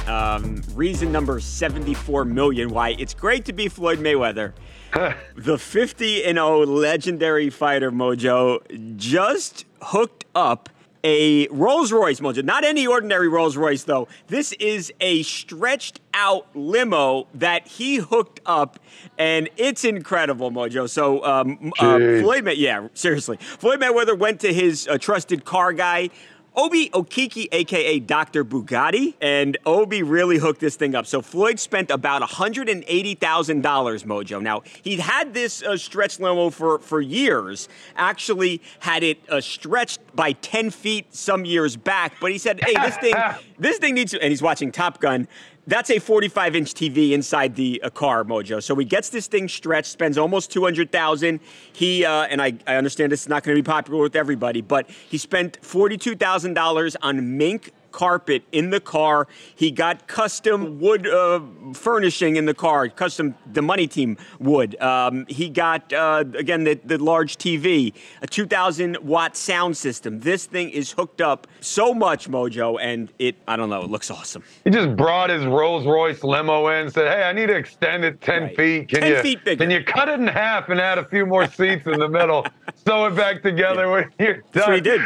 um, 0.09 0.61
reason 0.75 1.13
number 1.13 1.39
74 1.39 2.25
million 2.25 2.69
why 2.69 2.89
it's 2.99 3.13
great 3.13 3.45
to 3.45 3.53
be 3.53 3.69
Floyd 3.69 3.99
Mayweather. 3.99 4.51
the 5.35 5.57
50 5.57 6.23
and 6.23 6.37
0 6.37 6.65
legendary 6.65 7.49
fighter 7.49 7.91
Mojo 7.91 8.97
just 8.97 9.65
hooked 9.81 10.25
up 10.35 10.69
a 11.03 11.47
Rolls 11.47 11.91
Royce 11.91 12.19
Mojo. 12.21 12.43
Not 12.43 12.63
any 12.63 12.87
ordinary 12.87 13.27
Rolls 13.27 13.57
Royce, 13.57 13.83
though. 13.83 14.07
This 14.27 14.53
is 14.53 14.93
a 15.01 15.23
stretched 15.23 15.99
out 16.13 16.47
limo 16.55 17.27
that 17.33 17.67
he 17.67 17.97
hooked 17.97 18.39
up, 18.45 18.79
and 19.17 19.49
it's 19.57 19.83
incredible, 19.83 20.49
Mojo. 20.51 20.89
So, 20.89 21.23
um, 21.25 21.73
uh, 21.79 21.97
Floyd, 21.97 22.45
May- 22.45 22.53
yeah, 22.53 22.87
seriously. 22.93 23.37
Floyd 23.37 23.81
Mayweather 23.81 24.17
went 24.17 24.39
to 24.41 24.53
his 24.53 24.87
uh, 24.87 24.97
trusted 24.97 25.43
car 25.43 25.73
guy 25.73 26.09
Obi 26.55 26.89
Okeke, 26.89 27.47
aka 27.51 27.99
Dr. 27.99 28.45
Bugatti, 28.45 29.15
and 29.19 29.57
Obi 29.65 30.03
really 30.03 30.37
hooked 30.37 30.59
this 30.59 30.75
thing 30.75 30.93
up. 30.93 31.07
So 31.07 31.21
Floyd 31.21 31.59
spent 31.59 31.89
about 31.89 32.21
$180,000, 32.21 33.17
Mojo. 33.17 34.41
Now, 34.41 34.61
he'd 34.83 34.99
had 34.99 35.33
this 35.33 35.63
uh, 35.63 35.77
stretch 35.77 36.19
limo 36.19 36.51
for, 36.51 36.77
for 36.77 37.01
years, 37.01 37.69
actually 37.95 38.61
had 38.79 39.01
it 39.01 39.17
uh, 39.29 39.41
stretched 39.41 39.99
by 40.15 40.33
10 40.33 40.69
feet 40.69 41.13
some 41.15 41.43
years 41.43 41.75
back, 41.75 42.13
but 42.21 42.31
he 42.31 42.37
said, 42.37 42.63
hey, 42.63 42.73
this 42.73 42.97
thing, 42.97 43.15
this 43.57 43.79
thing 43.79 43.95
needs 43.95 44.11
to, 44.11 44.21
and 44.21 44.29
he's 44.29 44.43
watching 44.43 44.71
Top 44.71 44.99
Gun. 44.99 45.27
That's 45.65 45.89
a 45.89 45.99
45 45.99 46.55
inch 46.57 46.73
TV 46.73 47.11
inside 47.11 47.55
the 47.55 47.81
uh, 47.81 47.89
car, 47.89 48.25
Mojo. 48.25 48.61
So 48.61 48.75
he 48.75 48.83
gets 48.83 49.09
this 49.09 49.27
thing 49.27 49.47
stretched, 49.47 49.89
spends 49.89 50.17
almost 50.17 50.51
200,000. 50.51 51.39
He 51.71 52.03
uh, 52.03 52.23
and 52.23 52.41
I, 52.41 52.53
I 52.67 52.75
understand 52.75 53.11
this 53.13 53.21
is 53.21 53.29
not 53.29 53.43
going 53.43 53.55
to 53.55 53.63
be 53.63 53.65
popular 53.65 54.01
with 54.01 54.15
everybody, 54.15 54.61
but 54.61 54.89
he 54.89 55.17
spent 55.17 55.61
$42,000 55.61 56.95
on 57.01 57.37
mink 57.37 57.71
carpet 57.93 58.43
in 58.51 58.71
the 58.71 58.81
car. 58.81 59.27
He 59.55 59.71
got 59.71 60.07
custom 60.07 60.79
wood 60.79 61.07
uh, 61.07 61.39
furnishing 61.73 62.35
in 62.35 62.45
the 62.45 62.53
car, 62.53 62.89
custom 62.89 63.35
the 63.53 63.61
money 63.61 63.87
team 63.87 64.17
wood. 64.39 64.79
Um, 64.81 65.25
he 65.29 65.47
got 65.47 65.93
uh, 65.93 66.25
again 66.37 66.65
the, 66.65 66.73
the 66.83 66.97
large 66.97 67.37
TV, 67.37 67.93
a 68.21 68.27
2,000 68.27 68.97
watt 68.97 69.37
sound 69.37 69.77
system. 69.77 70.19
This 70.19 70.45
thing 70.45 70.69
is 70.71 70.91
hooked 70.91 71.21
up 71.21 71.47
so 71.61 71.93
much, 71.93 72.29
Mojo, 72.29 72.77
and 72.81 73.13
it 73.19 73.37
I 73.47 73.55
don't 73.55 73.69
know, 73.69 73.83
it 73.83 73.89
looks 73.89 74.11
awesome. 74.11 74.43
He 74.65 74.71
just 74.71 74.95
brought 74.97 75.29
his 75.29 75.45
Rolls 75.45 75.85
Royce 75.85 76.23
limo 76.23 76.67
in, 76.67 76.89
said, 76.89 77.07
"Hey, 77.07 77.23
I 77.23 77.31
need 77.31 77.47
to 77.47 77.55
extend 77.55 78.03
it 78.03 78.19
10 78.21 78.43
right. 78.43 78.55
feet. 78.57 78.89
Can 78.89 79.01
10 79.01 79.11
you 79.11 79.21
feet 79.21 79.45
bigger. 79.45 79.63
can 79.63 79.71
you 79.71 79.83
cut 79.83 80.09
it 80.09 80.19
in 80.19 80.27
half 80.27 80.69
and 80.69 80.81
add 80.81 80.97
a 80.97 81.05
few 81.05 81.25
more 81.25 81.47
seats 81.47 81.85
in 81.85 81.99
the 81.99 82.09
middle, 82.09 82.45
sew 82.87 83.05
it 83.05 83.15
back 83.15 83.43
together 83.43 83.85
yeah. 83.85 83.91
when 83.91 84.11
you're 84.19 84.41
done?" 84.51 84.69
What 84.69 84.75
he 84.75 84.81
did. 84.81 85.01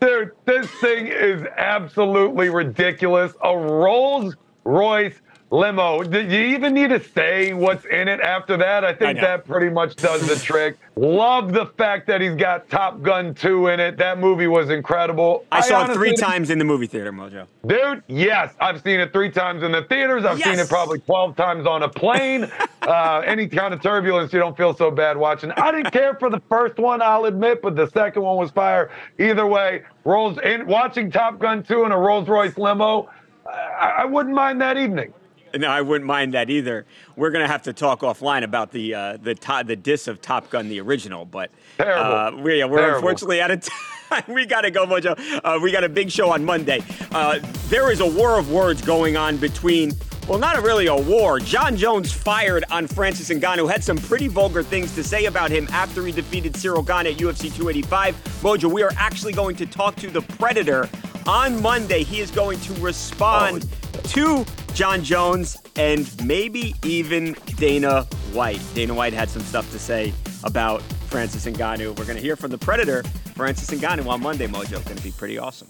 Dude, 0.00 0.30
this 0.44 0.68
thing 0.68 1.08
is 1.08 1.42
absolutely 1.56 2.50
ridiculous. 2.50 3.32
A 3.42 3.56
Rolls 3.56 4.36
Royce 4.64 5.20
limo. 5.50 6.02
Do 6.02 6.20
you 6.20 6.54
even 6.54 6.74
need 6.74 6.90
to 6.90 7.02
say 7.02 7.52
what's 7.52 7.84
in 7.86 8.08
it 8.08 8.20
after 8.20 8.56
that? 8.56 8.84
I 8.84 8.92
think 8.92 9.18
I 9.18 9.22
that 9.22 9.46
pretty 9.46 9.70
much 9.70 9.96
does 9.96 10.26
the 10.26 10.36
trick. 10.36 10.76
Love 10.96 11.52
the 11.52 11.66
fact 11.66 12.06
that 12.08 12.20
he's 12.20 12.34
got 12.34 12.68
Top 12.68 13.02
Gun 13.02 13.34
2 13.34 13.68
in 13.68 13.80
it. 13.80 13.96
That 13.96 14.18
movie 14.18 14.46
was 14.46 14.70
incredible. 14.70 15.44
I, 15.52 15.58
I 15.58 15.60
saw 15.60 15.90
it 15.90 15.94
three 15.94 16.14
times 16.14 16.50
in 16.50 16.58
the 16.58 16.64
movie 16.64 16.86
theater, 16.86 17.12
Mojo. 17.12 17.46
Dude, 17.66 18.02
yes. 18.08 18.52
I've 18.60 18.82
seen 18.82 19.00
it 19.00 19.12
three 19.12 19.30
times 19.30 19.62
in 19.62 19.72
the 19.72 19.82
theaters. 19.82 20.24
I've 20.24 20.38
yes. 20.38 20.48
seen 20.48 20.58
it 20.58 20.68
probably 20.68 20.98
12 21.00 21.36
times 21.36 21.66
on 21.66 21.84
a 21.84 21.88
plane. 21.88 22.50
uh, 22.82 23.22
any 23.24 23.46
kind 23.46 23.72
of 23.72 23.80
turbulence, 23.80 24.32
you 24.32 24.38
don't 24.38 24.56
feel 24.56 24.74
so 24.74 24.90
bad 24.90 25.16
watching. 25.16 25.50
I 25.52 25.70
didn't 25.72 25.92
care 25.92 26.14
for 26.14 26.30
the 26.30 26.40
first 26.48 26.78
one, 26.78 27.00
I'll 27.00 27.26
admit, 27.26 27.62
but 27.62 27.76
the 27.76 27.86
second 27.88 28.22
one 28.22 28.36
was 28.36 28.50
fire. 28.50 28.90
Either 29.18 29.46
way, 29.46 29.82
Rolls 30.04 30.38
in 30.38 30.66
watching 30.66 31.10
Top 31.10 31.38
Gun 31.38 31.62
2 31.62 31.84
in 31.84 31.92
a 31.92 31.98
Rolls 31.98 32.28
Royce 32.28 32.56
limo, 32.58 33.08
I, 33.46 33.98
I 33.98 34.04
wouldn't 34.04 34.34
mind 34.34 34.60
that 34.60 34.76
evening. 34.76 35.12
No, 35.56 35.68
I 35.68 35.80
wouldn't 35.80 36.06
mind 36.06 36.34
that 36.34 36.50
either. 36.50 36.86
We're 37.16 37.30
gonna 37.30 37.48
have 37.48 37.62
to 37.62 37.72
talk 37.72 38.00
offline 38.00 38.44
about 38.44 38.72
the 38.72 38.94
uh, 38.94 39.16
the 39.22 39.34
to- 39.34 39.64
the 39.66 39.76
diss 39.76 40.08
of 40.08 40.20
Top 40.20 40.50
Gun, 40.50 40.68
the 40.68 40.80
original. 40.80 41.24
But 41.24 41.50
uh, 41.78 42.32
we, 42.34 42.42
we're 42.64 42.78
Terrible. 42.78 42.96
unfortunately 42.96 43.40
out 43.40 43.50
of 43.50 43.60
time. 44.10 44.24
we 44.28 44.46
gotta 44.46 44.70
go, 44.70 44.86
Mojo. 44.86 45.18
Uh, 45.44 45.58
we 45.60 45.72
got 45.72 45.84
a 45.84 45.88
big 45.88 46.10
show 46.10 46.30
on 46.30 46.44
Monday. 46.44 46.82
Uh, 47.12 47.38
there 47.68 47.90
is 47.90 48.00
a 48.00 48.06
war 48.06 48.38
of 48.38 48.50
words 48.50 48.82
going 48.82 49.16
on 49.16 49.36
between. 49.36 49.92
Well, 50.28 50.38
not 50.38 50.62
really 50.62 50.88
a 50.88 50.94
war. 50.94 51.40
Jon 51.40 51.74
Jones 51.74 52.12
fired 52.12 52.62
on 52.70 52.86
Francis 52.86 53.30
Ngannou, 53.30 53.70
had 53.70 53.82
some 53.82 53.96
pretty 53.96 54.28
vulgar 54.28 54.62
things 54.62 54.94
to 54.94 55.02
say 55.02 55.24
about 55.24 55.50
him 55.50 55.66
after 55.70 56.04
he 56.04 56.12
defeated 56.12 56.52
Ciryl 56.52 56.86
Gane 56.86 57.10
at 57.10 57.18
UFC 57.18 57.44
285. 57.44 58.14
Mojo, 58.42 58.70
we 58.70 58.82
are 58.82 58.92
actually 58.98 59.32
going 59.32 59.56
to 59.56 59.64
talk 59.64 59.96
to 59.96 60.10
the 60.10 60.20
Predator 60.20 60.86
on 61.26 61.62
Monday. 61.62 62.02
He 62.02 62.20
is 62.20 62.30
going 62.30 62.60
to 62.60 62.74
respond 62.74 63.66
oh. 63.94 64.00
to 64.02 64.44
Jon 64.78 65.02
Jones 65.02 65.60
and 65.74 66.08
maybe 66.24 66.72
even 66.84 67.32
Dana 67.56 68.04
White. 68.32 68.62
Dana 68.74 68.94
White 68.94 69.12
had 69.12 69.28
some 69.28 69.42
stuff 69.42 69.68
to 69.72 69.78
say 69.80 70.14
about 70.44 70.82
Francis 71.10 71.46
Ngannou. 71.46 71.98
We're 71.98 72.04
going 72.04 72.14
to 72.14 72.22
hear 72.22 72.36
from 72.36 72.52
the 72.52 72.58
Predator, 72.58 73.02
Francis 73.34 73.68
Ngannou, 73.76 74.06
on 74.06 74.22
Monday. 74.22 74.46
Mojo, 74.46 74.84
going 74.84 74.96
to 74.96 75.02
be 75.02 75.10
pretty 75.10 75.36
awesome. 75.36 75.66